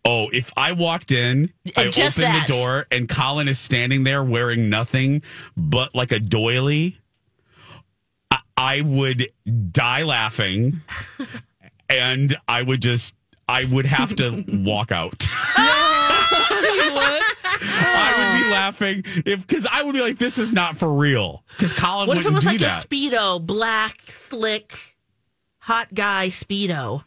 Oh, 0.05 0.29
if 0.33 0.51
I 0.57 0.73
walked 0.73 1.11
in, 1.13 1.53
I 1.77 1.83
And 1.83 1.93
just 1.93 2.19
opened 2.19 2.33
that. 2.35 2.47
the 2.47 2.53
door, 2.53 2.87
and 2.91 3.07
Colin 3.07 3.47
is 3.47 3.57
standing 3.59 4.03
there 4.03 4.21
wearing 4.23 4.69
nothing 4.69 5.21
but 5.55 5.93
like 5.95 6.11
a 6.11 6.19
doily, 6.19 6.97
I, 8.57 8.77
I 8.77 8.81
would 8.81 9.27
die 9.71 10.03
laughing, 10.03 10.79
and 11.89 12.35
I 12.47 12.61
would 12.61 12.81
just, 12.81 13.13
I 13.47 13.65
would 13.65 13.85
have 13.85 14.15
to 14.17 14.43
walk 14.65 14.91
out. 14.91 15.27
I 17.65 18.13
would 18.17 18.43
be 18.43 18.51
laughing 18.51 19.03
if 19.25 19.45
because 19.47 19.67
I 19.71 19.83
would 19.83 19.93
be 19.93 20.01
like, 20.01 20.17
"This 20.17 20.37
is 20.37 20.53
not 20.53 20.77
for 20.77 20.93
real." 20.93 21.43
Because 21.57 21.73
Colin 21.73 22.07
What 22.07 22.17
if 22.17 22.25
wouldn't 22.25 22.43
it 22.43 22.45
was 22.45 22.45
like 22.45 22.59
that. 22.59 22.85
a 22.85 22.87
speedo, 22.87 23.45
black, 23.45 24.01
slick, 24.05 24.95
hot 25.59 25.93
guy 25.93 26.27
speedo? 26.27 27.03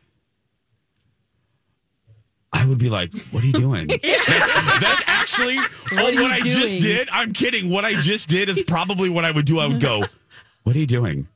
I 2.52 2.64
would 2.64 2.78
be 2.78 2.88
like, 2.88 3.12
"What 3.30 3.42
are 3.42 3.46
you 3.46 3.52
doing?" 3.52 3.86
that's, 4.02 4.06
that's 4.80 5.02
actually 5.06 5.58
are 5.58 5.64
what 5.92 6.14
you 6.14 6.24
I 6.24 6.40
just 6.40 6.80
did. 6.80 7.08
I'm 7.12 7.32
kidding. 7.32 7.70
What 7.70 7.84
I 7.84 8.00
just 8.00 8.28
did 8.28 8.48
is 8.48 8.62
probably 8.62 9.08
what 9.10 9.24
I 9.24 9.30
would 9.30 9.46
do. 9.46 9.58
I 9.58 9.66
would 9.66 9.80
go, 9.80 10.04
"What 10.64 10.74
are 10.74 10.78
you 10.78 10.86
doing?" 10.86 11.28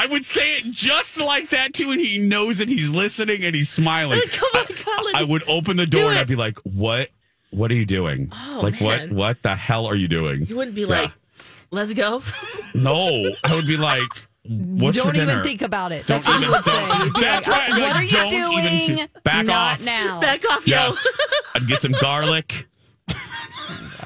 I 0.00 0.06
would 0.06 0.24
say 0.24 0.58
it 0.58 0.64
just 0.70 1.20
like 1.20 1.50
that 1.50 1.74
too, 1.74 1.90
and 1.90 2.00
he 2.00 2.18
knows 2.18 2.58
that 2.58 2.68
he's 2.68 2.90
listening 2.92 3.44
and 3.44 3.54
he's 3.54 3.68
smiling. 3.68 4.20
Come 4.30 4.48
on, 4.54 4.66
Colin. 4.76 5.16
I 5.16 5.24
would 5.24 5.42
open 5.48 5.76
the 5.76 5.86
door 5.86 6.10
and 6.10 6.18
I'd 6.18 6.28
be 6.28 6.36
like, 6.36 6.58
"What? 6.60 7.08
What 7.50 7.70
are 7.70 7.74
you 7.74 7.86
doing? 7.86 8.30
Oh, 8.32 8.60
like 8.62 8.80
what? 8.80 8.98
man. 8.98 9.14
What 9.14 9.42
the 9.42 9.56
hell 9.56 9.86
are 9.86 9.96
you 9.96 10.06
doing?" 10.08 10.42
You 10.46 10.56
wouldn't 10.56 10.76
be 10.76 10.82
Yeah. 10.82 10.86
like, 11.02 11.12
"Let's 11.70 11.94
go." 11.94 12.22
"No." 12.74 13.24
I 13.44 13.54
would 13.54 13.66
be 13.66 13.76
like, 13.76 14.02
"What's 14.44 14.96
don't 14.98 15.16
even 15.16 15.42
think 15.42 15.62
about 15.62 15.90
it. 15.92 16.06
Don't 16.06 16.22
That's 16.22 16.26
what 16.26 16.36
even- 16.40 16.48
you 16.48 16.54
would 16.54 16.64
say. 16.64 17.20
That's 17.20 17.48
like, 17.48 17.58
right. 17.58 17.70
I'd 17.70 17.74
be 17.76 17.80
What 17.82 17.88
like, 17.90 17.96
are 17.96 18.02
you 18.04 18.10
"Don't 18.10 18.32
even 18.64 18.96
doing? 18.96 19.08
back 19.24 19.46
Not 19.46 19.72
off." 19.80 19.84
now. 19.84 20.20
Back 20.20 20.44
off, 20.50 20.66
Yes, 20.66 21.04
yo. 21.04 21.24
I'd 21.56 21.66
get 21.66 21.80
some 21.80 21.92
garlic. 22.00 22.66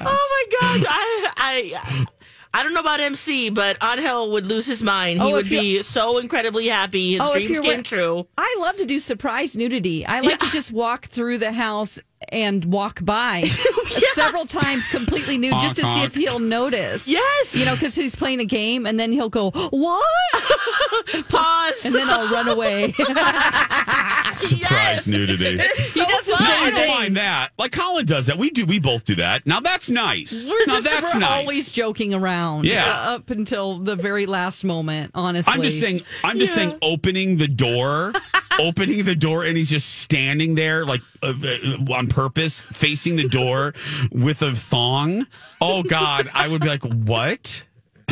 Oh 0.05 0.47
my 0.51 0.57
gosh, 0.59 0.83
I 0.87 1.31
I 1.37 2.05
I 2.55 2.61
don't 2.61 2.73
know 2.75 2.81
about 2.81 2.99
MC, 2.99 3.49
but 3.49 3.77
Angel 3.83 4.29
would 4.31 4.45
lose 4.45 4.67
his 4.67 4.83
mind. 4.83 5.19
He 5.21 5.27
Oh, 5.27 5.31
would 5.31 5.49
be 5.49 5.81
so 5.81 6.19
incredibly 6.19 6.67
happy. 6.67 7.13
His 7.13 7.21
Oh, 7.23 7.33
dreams 7.33 7.59
came 7.59 7.81
true. 7.81 8.27
I 8.37 8.55
love 8.59 8.75
to 8.77 8.85
do 8.85 8.99
surprise 8.99 9.55
nudity. 9.55 10.05
I 10.05 10.19
like 10.19 10.37
to 10.39 10.49
just 10.51 10.71
walk 10.71 11.07
through 11.07 11.39
the 11.39 11.51
house 11.53 11.99
and 12.29 12.65
walk 12.65 13.03
by 13.03 13.43
several 14.13 14.45
times 14.45 14.87
completely 14.87 15.37
nude 15.37 15.53
just 15.59 15.75
to 15.77 15.83
Honk, 15.83 15.97
see 15.99 16.03
if 16.05 16.15
he'll 16.15 16.39
notice. 16.39 17.07
Yes. 17.07 17.55
You 17.57 17.65
know, 17.65 17.73
because 17.73 17.95
he's 17.95 18.15
playing 18.15 18.39
a 18.39 18.45
game 18.45 18.85
and 18.85 18.99
then 18.99 19.11
he'll 19.11 19.29
go, 19.29 19.51
What? 19.51 20.03
Pause. 21.29 21.85
And 21.85 21.95
then 21.95 22.07
I'll 22.09 22.31
run 22.31 22.47
away. 22.47 22.91
Surprise 24.33 25.07
nudity. 25.07 25.51
he 25.51 25.99
does 26.05 26.25
the 26.25 26.31
No, 26.39 26.45
I 26.47 26.69
don't 26.69 26.73
thing. 26.79 26.89
mind 26.89 27.17
that. 27.17 27.49
Like 27.57 27.71
Colin 27.71 28.05
does 28.05 28.27
that. 28.27 28.37
We 28.37 28.49
do. 28.49 28.65
We 28.65 28.79
both 28.79 29.03
do 29.05 29.15
that. 29.15 29.45
Now 29.45 29.59
that's 29.59 29.89
nice. 29.89 30.49
We're 30.49 30.65
now 30.65 30.73
just 30.75 30.89
that's 30.89 31.13
we're 31.13 31.19
nice. 31.21 31.29
always 31.41 31.71
joking 31.71 32.13
around. 32.13 32.65
Yeah. 32.65 32.85
uh, 32.87 33.15
up 33.15 33.29
until 33.29 33.77
the 33.79 33.95
very 33.95 34.25
last 34.25 34.63
moment, 34.63 35.11
honestly. 35.13 35.53
I'm 35.53 35.61
just 35.61 35.79
saying. 35.79 36.01
I'm 36.23 36.37
just 36.39 36.53
saying. 36.55 36.77
Opening 36.81 37.37
the 37.37 37.47
door, 37.47 38.13
opening 38.59 39.03
the 39.05 39.15
door, 39.15 39.43
and 39.43 39.55
he's 39.57 39.69
just 39.69 39.99
standing 39.99 40.55
there, 40.55 40.85
like 40.85 41.01
Uh, 41.23 41.93
on 41.93 42.07
purpose, 42.07 42.61
facing 42.61 43.15
the 43.15 43.27
door 43.29 43.73
with 44.11 44.41
a 44.41 44.53
thong. 44.53 45.25
Oh 45.61 45.81
God, 45.83 46.29
I 46.33 46.47
would 46.49 46.61
be 46.61 46.67
like, 46.67 46.83
what? 46.83 47.63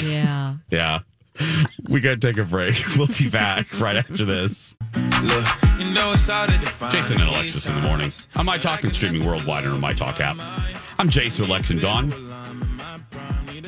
Yeah. 0.01 0.55
Yeah. 0.69 0.99
We 1.89 1.99
got 2.01 2.21
to 2.21 2.27
take 2.27 2.37
a 2.37 2.43
break. 2.45 2.75
We'll 2.97 3.07
be 3.07 3.29
back 3.29 3.79
right 3.79 3.95
after 3.97 4.23
this. 4.25 4.75
Jason 6.91 7.19
and 7.19 7.29
Alexis 7.29 7.67
in 7.69 7.75
the 7.75 7.81
morning. 7.81 8.11
On 8.35 8.45
My 8.45 8.57
Talk 8.57 8.83
and 8.83 8.93
streaming 8.93 9.25
worldwide 9.25 9.65
on 9.65 9.79
My 9.79 9.93
Talk 9.93 10.19
app. 10.19 10.37
I'm 10.99 11.09
Jason 11.09 11.43
with 11.43 11.49
Lex 11.51 11.69
and 11.71 11.81
Dawn. 11.81 12.13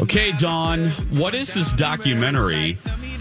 Okay, 0.01 0.31
Dawn, 0.33 0.89
what 1.17 1.33
is 1.33 1.53
this 1.53 1.71
documentary 1.73 2.77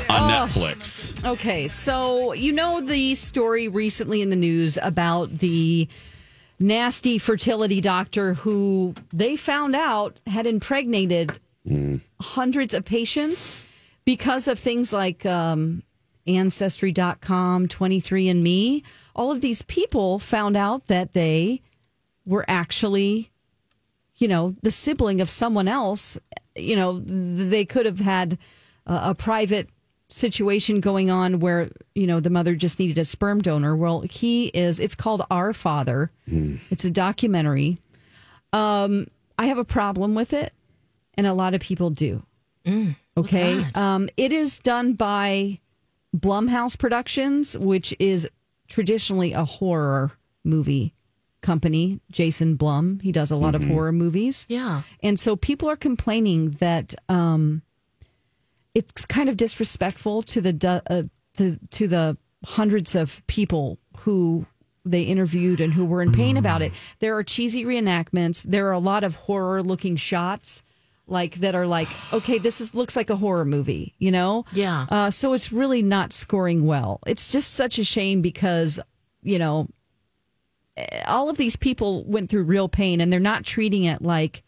on 0.09 0.31
Oh. 0.31 0.47
Netflix? 0.47 1.25
Okay, 1.25 1.69
so 1.69 2.33
you 2.33 2.53
know 2.53 2.81
the 2.81 3.15
story 3.15 3.69
recently 3.69 4.23
in 4.23 4.31
the 4.31 4.37
news 4.37 4.79
about 4.83 5.31
the 5.39 5.89
nasty 6.63 7.19
fertility 7.19 7.81
doctor 7.81 8.35
who 8.35 8.95
they 9.13 9.37
found 9.37 9.75
out 9.75 10.19
had 10.27 10.47
impregnated 10.47 11.39
hundreds 12.21 12.75
of 12.75 12.85
patients 12.85 13.67
because 14.05 14.49
of 14.49 14.59
things 14.59 14.93
like 14.93 15.25
um, 15.27 15.83
Ancestry.com, 16.27 17.69
23andMe. 17.69 18.83
All 19.15 19.31
of 19.31 19.41
these 19.41 19.63
people 19.63 20.19
found 20.19 20.57
out 20.57 20.87
that 20.87 21.13
they 21.13 21.61
were 22.25 22.45
actually, 22.49 23.31
you 24.17 24.29
know, 24.29 24.55
the 24.63 24.71
sibling 24.71 25.21
of 25.21 25.31
someone 25.31 25.69
else. 25.69 26.19
You 26.57 26.77
know, 26.77 26.99
they 27.01 27.65
could 27.65 27.87
have 27.87 28.01
had 28.01 28.39
a, 28.87 29.11
a 29.11 29.15
private 29.15 29.69
situation 30.13 30.81
going 30.81 31.11
on 31.11 31.41
where, 31.41 31.71
you 31.95 32.07
know, 32.07 32.21
the 32.21 32.31
mother 32.31 32.55
just 32.55 32.79
needed 32.79 32.99
a 32.99 33.05
sperm 33.05 33.41
donor. 33.41 33.75
Well, 33.75 34.03
he 34.03 34.47
is, 34.49 34.79
it's 34.79 34.95
called 34.95 35.25
Our 35.31 35.53
Father. 35.53 36.11
It's 36.71 36.85
a 36.85 36.91
documentary. 36.91 37.79
Um, 38.53 39.09
I 39.39 39.47
have 39.47 39.59
a 39.59 39.65
problem 39.65 40.15
with 40.15 40.33
it, 40.33 40.53
and 41.15 41.27
a 41.27 41.35
lot 41.35 41.55
of 41.55 41.61
people 41.61 41.91
do. 41.91 42.23
Okay. 43.17 43.67
Um, 43.75 44.09
it 44.17 44.33
is 44.33 44.61
done 44.61 44.93
by 44.93 45.59
Blumhouse 46.17 46.79
Productions, 46.79 47.57
which 47.59 47.95
is 47.99 48.29
traditionally 48.69 49.33
a 49.33 49.45
horror 49.45 50.13
movie 50.45 50.95
company. 51.41 52.01
Jason 52.11 52.57
Blum, 52.57 53.01
he 53.01 53.11
does 53.11 53.31
a 53.31 53.37
lot 53.37 53.55
of 53.55 53.65
horror 53.65 53.93
movies. 53.93 54.47
Yeah. 54.49 54.83
And 55.03 55.19
so 55.19 55.35
people 55.35 55.69
are 55.69 55.77
complaining 55.77 56.53
that 56.61 56.95
um, 57.09 57.63
it's 58.75 59.05
kind 59.07 59.29
of 59.29 59.37
disrespectful 59.37 60.23
to 60.23 60.41
the 60.41 60.83
uh, 60.89 61.03
to 61.37 61.57
to 61.71 61.89
the 61.89 62.17
hundreds 62.45 62.95
of 62.95 63.25
people 63.27 63.79
who 63.99 64.47
they 64.85 65.03
interviewed 65.03 65.61
and 65.61 65.73
who 65.75 65.85
were 65.85 66.03
in 66.03 66.11
pain 66.13 66.37
about 66.37 66.61
it. 66.61 66.73
There 66.99 67.17
are 67.17 67.23
cheesy 67.23 67.65
reenactments. 67.65 68.43
There 68.43 68.67
are 68.67 68.73
a 68.73 68.79
lot 68.81 69.05
of 69.05 69.15
horror 69.15 69.63
looking 69.63 69.95
shots 69.97 70.63
like 71.07 71.37
that 71.37 71.55
are 71.55 71.67
like 71.67 71.89
okay 72.13 72.39
this 72.39 72.61
is 72.61 72.75
looks 72.77 72.95
like 72.97 73.11
a 73.11 73.17
horror 73.17 73.45
movie 73.45 73.93
you 73.99 74.11
know 74.11 74.45
Yeah. 74.53 74.87
uh, 74.89 75.11
so 75.11 75.33
it's 75.33 75.51
really 75.53 75.83
not 75.83 76.13
scoring 76.13 76.65
well 76.65 77.01
it's 77.07 77.33
just 77.33 77.55
such 77.55 77.79
a 77.81 77.85
shame 77.85 78.23
because 78.23 78.79
you 79.21 79.37
know 79.39 79.69
eh, 80.77 81.03
all 81.09 81.29
of 81.29 81.37
these 81.37 81.57
people 81.57 82.05
went 82.05 82.31
through 82.31 82.45
real 82.45 82.69
pain 82.69 83.01
and 83.01 83.13
they're 83.13 83.19
not 83.21 83.45
treating 83.45 83.83
it 83.85 84.01
like 84.01 84.45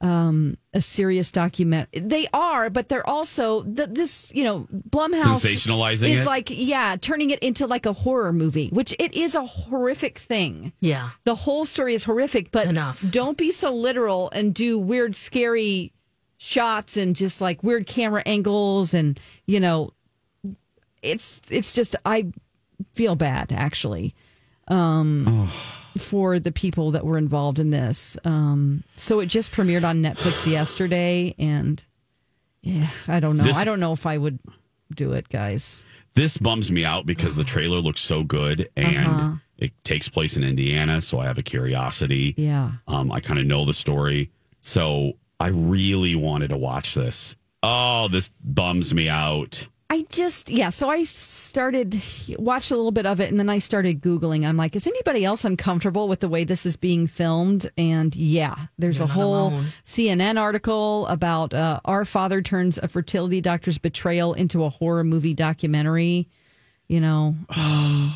um, 0.00 0.56
a 0.72 0.80
serious 0.80 1.32
document. 1.32 1.88
They 1.92 2.26
are, 2.32 2.70
but 2.70 2.88
they're 2.88 3.08
also 3.08 3.62
th- 3.62 3.90
this. 3.90 4.32
You 4.34 4.44
know, 4.44 4.68
Blumhouse 4.90 5.44
Sensationalizing 5.44 6.10
is 6.10 6.22
it? 6.22 6.26
like 6.26 6.50
yeah, 6.50 6.96
turning 7.00 7.30
it 7.30 7.38
into 7.40 7.66
like 7.66 7.86
a 7.86 7.92
horror 7.92 8.32
movie, 8.32 8.68
which 8.70 8.94
it 8.98 9.14
is 9.14 9.34
a 9.34 9.44
horrific 9.44 10.18
thing. 10.18 10.72
Yeah. 10.80 11.10
The 11.24 11.34
whole 11.34 11.66
story 11.66 11.94
is 11.94 12.04
horrific, 12.04 12.50
but 12.50 12.68
enough. 12.68 13.04
don't 13.10 13.36
be 13.36 13.50
so 13.50 13.74
literal 13.74 14.30
and 14.30 14.54
do 14.54 14.78
weird, 14.78 15.16
scary 15.16 15.92
shots 16.36 16.96
and 16.96 17.16
just 17.16 17.40
like 17.40 17.64
weird 17.64 17.86
camera 17.86 18.22
angles 18.24 18.94
and 18.94 19.18
you 19.46 19.60
know, 19.60 19.92
it's 21.02 21.42
it's 21.50 21.72
just 21.72 21.96
I 22.04 22.28
feel 22.94 23.16
bad 23.16 23.52
actually 23.52 24.14
um, 24.68 25.50
for 25.96 26.38
the 26.38 26.52
people 26.52 26.90
that 26.92 27.04
were 27.06 27.18
involved 27.18 27.58
in 27.58 27.70
this. 27.70 28.16
Um, 28.24 28.82
so 28.96 29.20
it 29.20 29.26
just 29.26 29.52
premiered 29.52 29.84
on 29.84 30.02
Netflix 30.02 30.46
yesterday, 30.50 31.34
and 31.38 31.82
yeah, 32.62 32.88
I 33.06 33.20
don't 33.20 33.36
know. 33.36 33.44
This- 33.44 33.56
I 33.56 33.64
don't 33.64 33.80
know 33.80 33.92
if 33.92 34.04
I 34.06 34.18
would 34.18 34.38
do 34.94 35.12
it, 35.12 35.28
guys. 35.28 35.82
This 36.14 36.38
bums 36.38 36.70
me 36.72 36.84
out 36.84 37.06
because 37.06 37.36
the 37.36 37.44
trailer 37.44 37.78
looks 37.78 38.00
so 38.00 38.24
good 38.24 38.68
and 38.76 39.06
Uh-huh. 39.06 39.32
it 39.58 39.72
takes 39.84 40.08
place 40.08 40.36
in 40.36 40.42
Indiana, 40.42 41.00
so 41.00 41.20
I 41.20 41.26
have 41.26 41.38
a 41.38 41.42
curiosity. 41.42 42.34
Yeah. 42.36 42.72
Um, 42.88 43.12
I 43.12 43.20
kind 43.20 43.38
of 43.38 43.46
know 43.46 43.64
the 43.64 43.74
story, 43.74 44.30
so 44.60 45.12
I 45.38 45.48
really 45.48 46.14
wanted 46.16 46.48
to 46.48 46.56
watch 46.56 46.94
this. 46.94 47.36
Oh, 47.62 48.08
this 48.08 48.30
bums 48.42 48.92
me 48.94 49.08
out. 49.08 49.68
I 49.90 50.04
just 50.10 50.50
yeah. 50.50 50.68
So 50.68 50.90
I 50.90 51.04
started 51.04 52.02
watched 52.38 52.70
a 52.70 52.76
little 52.76 52.90
bit 52.90 53.06
of 53.06 53.20
it, 53.20 53.30
and 53.30 53.40
then 53.40 53.48
I 53.48 53.56
started 53.56 54.02
googling. 54.02 54.46
I'm 54.46 54.58
like, 54.58 54.76
is 54.76 54.86
anybody 54.86 55.24
else 55.24 55.46
uncomfortable 55.46 56.08
with 56.08 56.20
the 56.20 56.28
way 56.28 56.44
this 56.44 56.66
is 56.66 56.76
being 56.76 57.06
filmed? 57.06 57.70
And 57.78 58.14
yeah, 58.14 58.54
there's 58.78 58.98
You're 58.98 59.08
a 59.08 59.10
whole 59.10 59.48
alone. 59.48 59.64
CNN 59.86 60.38
article 60.38 61.06
about 61.06 61.54
uh, 61.54 61.80
our 61.86 62.04
father 62.04 62.42
turns 62.42 62.76
a 62.76 62.86
fertility 62.86 63.40
doctor's 63.40 63.78
betrayal 63.78 64.34
into 64.34 64.62
a 64.62 64.68
horror 64.68 65.04
movie 65.04 65.32
documentary. 65.32 66.28
You 66.86 67.00
know, 67.00 67.34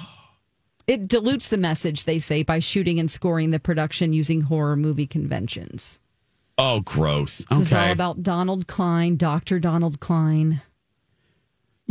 it 0.86 1.08
dilutes 1.08 1.48
the 1.48 1.58
message 1.58 2.04
they 2.04 2.18
say 2.18 2.42
by 2.42 2.58
shooting 2.58 3.00
and 3.00 3.10
scoring 3.10 3.50
the 3.50 3.60
production 3.60 4.12
using 4.12 4.42
horror 4.42 4.76
movie 4.76 5.06
conventions. 5.06 6.00
Oh, 6.58 6.80
gross. 6.80 7.46
This 7.48 7.60
is 7.60 7.72
all 7.72 7.90
about 7.90 8.22
Donald 8.22 8.66
Cline, 8.66 9.16
Doctor 9.16 9.58
Donald 9.58 10.00
Cline. 10.00 10.60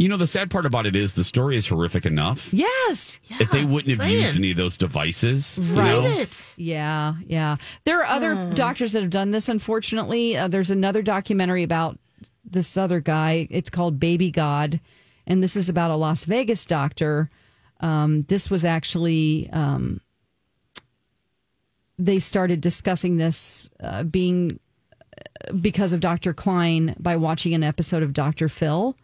You 0.01 0.09
know, 0.09 0.17
the 0.17 0.25
sad 0.25 0.49
part 0.49 0.65
about 0.65 0.87
it 0.87 0.95
is 0.95 1.13
the 1.13 1.23
story 1.23 1.55
is 1.55 1.67
horrific 1.67 2.07
enough. 2.07 2.51
Yes. 2.51 3.19
if 3.39 3.51
they 3.51 3.63
wouldn't 3.63 3.99
have 3.99 4.09
used 4.09 4.35
any 4.35 4.49
of 4.49 4.57
those 4.57 4.75
devices, 4.75 5.59
you 5.61 5.75
Right. 5.75 5.91
know? 5.91 6.25
Yeah, 6.57 7.13
yeah. 7.27 7.57
There 7.83 7.99
are 8.01 8.05
other 8.07 8.49
doctors 8.55 8.93
that 8.93 9.01
have 9.01 9.11
done 9.11 9.29
this, 9.29 9.47
unfortunately. 9.47 10.35
Uh, 10.35 10.47
there's 10.47 10.71
another 10.71 11.03
documentary 11.03 11.61
about 11.61 11.99
this 12.43 12.77
other 12.77 12.99
guy. 12.99 13.47
It's 13.51 13.69
called 13.69 13.99
Baby 13.99 14.31
God. 14.31 14.79
And 15.27 15.43
this 15.43 15.55
is 15.55 15.69
about 15.69 15.91
a 15.91 15.95
Las 15.95 16.25
Vegas 16.25 16.65
doctor. 16.65 17.29
Um, 17.79 18.23
this 18.23 18.49
was 18.49 18.65
actually, 18.65 19.51
um, 19.51 20.01
they 21.99 22.17
started 22.17 22.59
discussing 22.59 23.17
this 23.17 23.69
uh, 23.79 24.01
being 24.01 24.59
because 25.61 25.91
of 25.91 25.99
Dr. 25.99 26.33
Cline 26.33 26.95
by 26.99 27.15
watching 27.17 27.53
an 27.53 27.63
episode 27.63 28.01
of 28.01 28.13
Dr. 28.13 28.49
Phil. 28.49 28.95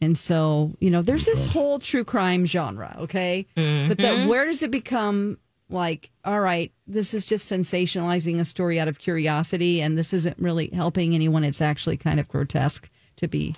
And 0.00 0.18
so, 0.18 0.74
you 0.80 0.90
know, 0.90 1.02
there's 1.02 1.26
this 1.26 1.46
whole 1.46 1.78
true 1.78 2.04
crime 2.04 2.46
genre, 2.46 2.94
okay? 3.00 3.46
But 3.88 3.98
that 3.98 4.18
mm-hmm. 4.18 4.28
where 4.28 4.46
does 4.46 4.62
it 4.62 4.70
become 4.70 5.38
like, 5.70 6.10
all 6.24 6.40
right, 6.40 6.72
this 6.86 7.14
is 7.14 7.24
just 7.24 7.50
sensationalizing 7.50 8.38
a 8.40 8.44
story 8.44 8.78
out 8.78 8.88
of 8.88 8.98
curiosity 8.98 9.80
and 9.80 9.96
this 9.96 10.12
isn't 10.12 10.38
really 10.38 10.68
helping 10.72 11.14
anyone. 11.14 11.44
It's 11.44 11.62
actually 11.62 11.96
kind 11.96 12.20
of 12.20 12.28
grotesque 12.28 12.90
to 13.16 13.28
be 13.28 13.54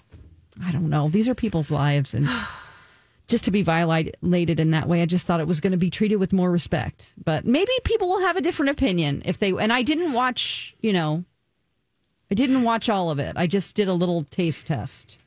I 0.65 0.73
don't 0.73 0.89
know. 0.89 1.09
These 1.09 1.29
are 1.29 1.35
people's 1.35 1.71
lives 1.71 2.15
and 2.15 2.27
just 3.27 3.45
to 3.45 3.51
be 3.51 3.63
violated 3.63 4.61
in 4.61 4.71
that 4.71 4.89
way, 4.89 5.03
I 5.03 5.07
just 5.07 5.27
thought 5.27 5.41
it 5.41 5.47
was 5.47 5.61
going 5.61 5.73
to 5.73 5.77
be 5.77 5.91
treated 5.91 6.17
with 6.17 6.33
more 6.33 6.51
respect. 6.51 7.13
But 7.23 7.45
maybe 7.45 7.73
people 7.85 8.09
will 8.09 8.21
have 8.21 8.37
a 8.37 8.41
different 8.41 8.71
opinion 8.71 9.23
if 9.25 9.39
they 9.39 9.51
and 9.51 9.73
I 9.73 9.83
didn't 9.83 10.13
watch, 10.13 10.75
you 10.81 10.93
know, 10.93 11.25
I 12.31 12.35
didn't 12.35 12.63
watch 12.63 12.89
all 12.89 13.11
of 13.11 13.19
it. 13.19 13.37
I 13.37 13.47
just 13.47 13.75
did 13.75 13.89
a 13.89 13.95
little 13.95 14.25
taste 14.25 14.67
test. 14.67 15.19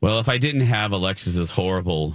Well, 0.00 0.18
if 0.20 0.28
I 0.28 0.36
didn't 0.38 0.60
have 0.62 0.92
Alexis's 0.92 1.50
horrible 1.50 2.14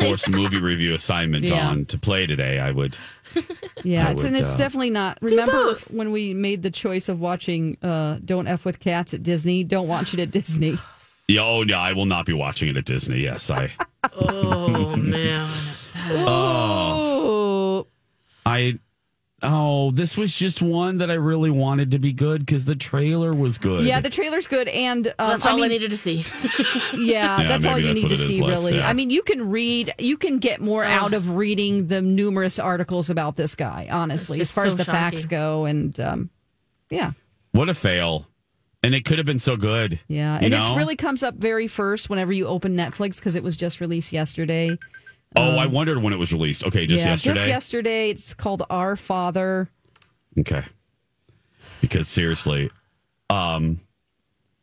forced 0.00 0.28
movie 0.30 0.60
review 0.60 0.94
assignment 0.94 1.44
Yeah. 1.44 1.68
on 1.68 1.84
to 1.86 1.98
play 1.98 2.26
today, 2.26 2.58
I 2.58 2.70
would. 2.70 2.96
Yeah, 3.84 4.06
I 4.06 4.10
it's, 4.12 4.22
and 4.22 4.34
would, 4.34 4.42
it's 4.42 4.54
uh, 4.54 4.58
definitely 4.58 4.90
not. 4.90 5.18
Remember 5.22 5.74
when 5.90 6.12
we 6.12 6.34
made 6.34 6.62
the 6.62 6.70
choice 6.70 7.08
of 7.08 7.18
watching 7.20 7.76
uh, 7.82 8.18
"Don't 8.24 8.46
F 8.46 8.64
with 8.64 8.78
Cats" 8.78 9.12
at 9.12 9.24
Disney? 9.24 9.64
Don't 9.64 9.88
watch 9.88 10.14
it 10.14 10.20
at 10.20 10.30
Disney. 10.30 10.78
Yeah, 11.28 11.42
oh, 11.44 11.62
no, 11.62 11.78
I 11.78 11.92
will 11.94 12.04
not 12.04 12.26
be 12.26 12.32
watching 12.32 12.68
it 12.68 12.76
at 12.76 12.84
Disney. 12.84 13.20
Yes, 13.20 13.48
I. 13.48 13.70
Oh 14.14 14.94
man. 14.96 15.48
Oh. 16.08 17.86
I. 18.44 18.78
Oh, 19.44 19.90
this 19.90 20.16
was 20.16 20.34
just 20.34 20.62
one 20.62 20.98
that 20.98 21.10
I 21.10 21.14
really 21.14 21.50
wanted 21.50 21.90
to 21.90 21.98
be 21.98 22.12
good 22.12 22.46
because 22.46 22.64
the 22.64 22.76
trailer 22.76 23.32
was 23.32 23.58
good. 23.58 23.84
Yeah, 23.84 24.00
the 24.00 24.08
trailer's 24.10 24.46
good, 24.46 24.68
and 24.68 25.08
um, 25.08 25.30
That's 25.30 25.44
all 25.46 25.54
I, 25.54 25.60
mean, 25.62 25.68
needed 25.70 25.90
to 25.90 25.96
see. 25.96 26.24
Yeah, 26.94 27.40
Yeah, 27.40 27.48
that's 27.48 27.66
all 27.66 27.76
you 27.78 27.88
that's 27.88 28.02
need 28.02 28.08
to 28.10 28.18
see, 28.18 28.40
Lex, 28.40 28.50
really. 28.50 28.76
yeah. 28.76 28.88
I 28.88 28.92
mean, 28.92 29.10
you 29.10 29.22
can 29.22 29.50
read, 29.50 29.94
you 29.98 30.16
can 30.16 30.38
get 30.38 30.60
more 30.60 30.84
out 30.84 31.12
of 31.12 31.36
reading 31.36 31.88
the 31.88 32.00
numerous 32.00 32.58
articles 32.60 33.10
about 33.10 33.34
this 33.36 33.54
guy, 33.56 33.88
honestly, 33.90 34.40
as 34.40 34.52
far 34.52 34.64
so 34.64 34.68
as 34.68 34.76
the 34.76 34.84
facts 34.84 35.26
go. 35.26 35.64
And 35.64 35.98
um, 35.98 36.30
yeah, 36.90 37.12
What 37.50 37.68
a 37.68 37.74
fail. 37.74 38.26
And 38.84 38.94
it 38.94 39.04
could 39.04 39.18
have 39.18 39.26
been 39.26 39.38
so 39.38 39.56
good. 39.56 40.00
yeah. 40.08 40.38
And 40.40 40.52
it 40.52 40.76
really 40.76 40.96
comes 40.96 41.22
up 41.22 41.34
very 41.36 41.66
first 41.68 42.10
whenever 42.10 42.32
you 42.32 42.46
open 42.46 42.76
Netflix 42.76 43.16
because 43.16 43.36
it 43.36 43.42
was 43.42 43.56
just 43.56 43.80
released 43.80 44.12
yesterday. 44.12 44.76
Oh, 45.36 45.56
I 45.56 45.66
wondered 45.66 46.02
when 46.02 46.12
it 46.12 46.18
was 46.18 46.32
released. 46.32 46.64
Okay, 46.64 46.86
just 46.86 47.04
yeah, 47.04 47.12
yesterday. 47.12 47.34
just 47.34 47.46
yesterday. 47.48 48.10
It's 48.10 48.34
called 48.34 48.62
Our 48.70 48.96
Father. 48.96 49.70
Okay. 50.38 50.64
Because 51.80 52.08
seriously, 52.08 52.70
um, 53.30 53.80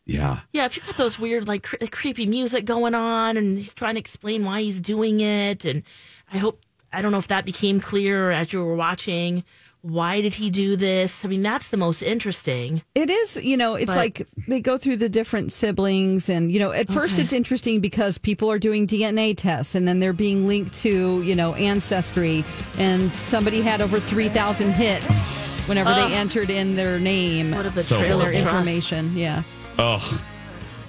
Yeah. 0.06 0.40
Yeah, 0.54 0.66
if 0.66 0.76
you 0.78 0.84
got 0.84 0.98
those 0.98 1.20
weird, 1.20 1.48
like 1.48 1.64
cre- 1.64 1.78
creepy 1.92 2.26
music 2.26 2.66
going 2.66 2.96
on, 2.96 3.38
and 3.38 3.58
he's 3.58 3.74
trying 3.74 3.96
to 3.96 4.00
explain 4.00 4.44
why 4.46 4.62
he's 4.62 4.80
doing 4.80 5.20
it, 5.20 5.66
and 5.66 5.84
I 6.32 6.38
hope 6.38 6.64
I 6.92 7.02
don't 7.02 7.12
know 7.12 7.20
if 7.20 7.28
that 7.28 7.46
became 7.46 7.80
clear 7.80 8.32
as 8.32 8.52
you 8.52 8.64
were 8.64 8.76
watching. 8.76 9.44
Why 9.82 10.20
did 10.20 10.34
he 10.34 10.50
do 10.50 10.76
this? 10.76 11.24
I 11.24 11.30
mean, 11.30 11.42
that's 11.42 11.70
the 11.70 11.78
most 11.78 12.02
interesting. 12.02 12.82
It 12.96 13.10
is, 13.10 13.38
you 13.42 13.56
know, 13.56 13.76
it's 13.76 13.94
But- 13.94 13.98
like 13.98 14.28
they 14.48 14.60
go 14.60 14.78
through 14.78 14.98
the 14.98 15.08
different 15.08 15.54
siblings, 15.54 16.28
and 16.28 16.52
you 16.52 16.60
know, 16.60 16.72
at 16.72 16.92
first 16.92 17.14
Okay. 17.14 17.24
it's 17.24 17.32
interesting 17.32 17.80
because 17.80 18.18
people 18.18 18.52
are 18.52 18.60
doing 18.60 18.86
DNA 18.86 19.34
tests, 19.34 19.76
and 19.76 19.88
then 19.88 20.00
they're 20.00 20.12
being 20.12 20.48
linked 20.48 20.74
to, 20.82 21.22
you 21.24 21.34
know, 21.34 21.54
ancestry, 21.56 22.44
and 22.78 23.14
somebody 23.16 23.62
had 23.62 23.80
over 23.80 24.00
three 24.02 24.28
thousand 24.28 24.74
hits 24.74 25.36
whenever 25.68 25.92
Ugh. 25.92 26.10
they 26.10 26.16
entered 26.16 26.50
in 26.50 26.76
their 26.76 27.00
name 27.00 27.52
What 27.52 27.66
a 27.66 27.70
and 27.70 27.76
betrayal 27.76 28.20
their 28.20 28.30
of 28.32 28.36
information. 28.36 29.16
Yeah. 29.16 29.44
Oh. 29.78 30.22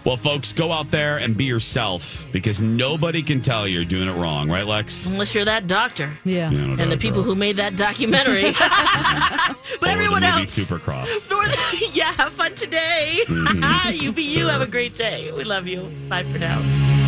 Well, 0.05 0.17
folks, 0.17 0.53
go 0.53 0.73
out 0.73 0.91
there 0.91 1.19
and 1.19 1.37
be 1.37 1.45
yourself 1.45 2.27
because 2.33 2.59
nobody 2.61 3.23
can 3.23 3.43
tell 3.43 3.69
you're 3.69 3.85
doing 3.85 4.09
it 4.09 4.13
wrong, 4.13 4.49
right, 4.51 4.67
Lex? 4.67 5.05
Unless 5.07 5.35
you're 5.35 5.45
that 5.45 5.67
doctor. 5.67 6.11
Yeah. 6.25 6.51
You 6.51 6.57
know, 6.57 6.71
and 6.71 6.79
the 6.81 6.85
doctor. 6.85 6.97
people 6.97 7.23
who 7.23 7.35
made 7.35 7.57
that 7.59 7.77
documentary. 7.77 8.53
but 9.81 9.89
Or 9.89 9.93
everyone 9.93 10.23
the 10.23 10.29
movie 10.29 10.41
else. 10.43 10.59
Supercross. 10.59 11.31
North- 11.31 11.95
yeah, 11.95 12.13
have 12.13 12.33
fun 12.33 12.55
today. 12.55 13.21
Mhm. 13.27 13.93
you 14.03 14.13
be 14.13 14.23
you. 14.23 14.41
Sure. 14.41 14.49
Have 14.51 14.63
a 14.63 14.67
great 14.67 14.97
day. 14.97 15.31
We 15.33 15.45
love 15.45 15.67
you. 15.67 15.89
Bye 16.09 16.23
for 16.23 16.39
now. 16.39 16.99